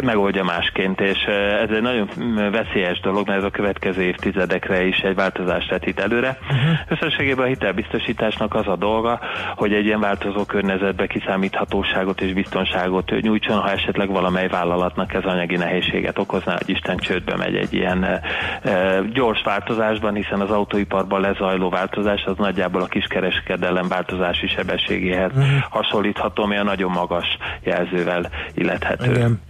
[0.00, 1.18] Megoldja másként, és
[1.62, 6.00] ez egy nagyon mm, veszélyes dolog, mert ez a következő évtizedekre is egy változást vetít
[6.00, 6.38] előre.
[6.42, 6.78] Uh-huh.
[6.88, 9.20] Összességében a hitelbiztosításnak az a dolga,
[9.56, 15.56] hogy egy ilyen változó környezetbe kiszámíthatóságot és biztonságot nyújtson, ha esetleg valamely vállalatnak ez anyagi
[15.56, 18.20] nehézséget okozná, hogy Isten csődbe megy egy ilyen e,
[18.62, 25.44] e, gyors változásban, hiszen az autóiparban lezajló változás az nagyjából a kiskereskedelem változási sebességéhez Mhm.
[25.70, 27.26] hasonlítható, ami a nagyon magas
[27.62, 29.10] jelzővel illethető.
[29.10, 29.40] Igen.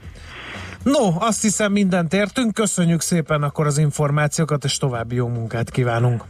[0.83, 6.25] No, azt hiszem mindent értünk, köszönjük szépen akkor az információkat, és további jó munkát kívánunk.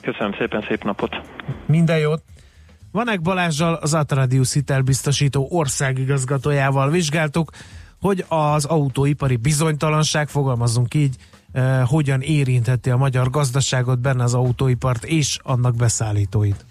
[0.00, 1.16] Köszönöm szépen, szép napot!
[1.66, 2.22] Minden jót!
[2.92, 7.50] Vanek Balázsjal, az Atradius hitelbiztosító országigazgatójával vizsgáltuk,
[8.00, 11.16] hogy az autóipari bizonytalanság, fogalmazunk így,
[11.52, 16.64] eh, hogyan érintheti a magyar gazdaságot, benne az autóipart és annak beszállítóit.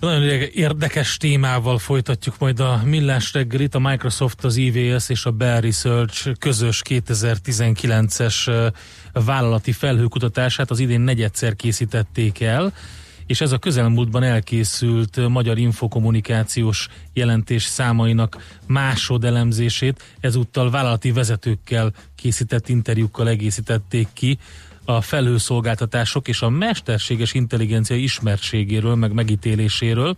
[0.00, 0.22] Nagyon
[0.52, 3.74] érdekes témával folytatjuk majd a millás reggelit.
[3.74, 8.66] A Microsoft, az IVS és a Bear Research közös 2019-es ö,
[9.12, 12.72] vállalati felhőkutatását az idén negyedszer készítették el,
[13.28, 23.28] és ez a közelmúltban elkészült magyar infokommunikációs jelentés számainak másodelemzését ezúttal vállalati vezetőkkel készített interjúkkal
[23.28, 24.38] egészítették ki
[24.84, 30.16] a felhőszolgáltatások és a mesterséges intelligencia ismertségéről, meg megítéléséről.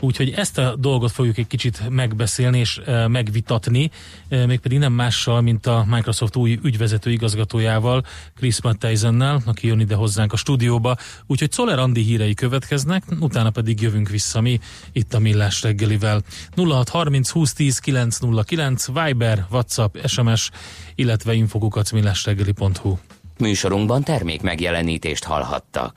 [0.00, 3.90] Úgyhogy ezt a dolgot fogjuk egy kicsit megbeszélni és e, megvitatni,
[4.28, 8.04] e, mégpedig nem mással, mint a Microsoft új ügyvezető igazgatójával,
[8.36, 10.96] Chris Mattheisennel, aki jön ide hozzánk a stúdióba.
[11.26, 14.60] Úgyhogy Czoller Andi hírei következnek, utána pedig jövünk vissza mi
[14.92, 16.22] itt a Millás reggelivel.
[16.54, 20.50] 0630 2010 909 Viber, WhatsApp, SMS,
[20.94, 22.98] illetve infokukacmillásreggeli.hu.
[23.38, 25.94] Műsorunkban termék megjelenítést hallhattak.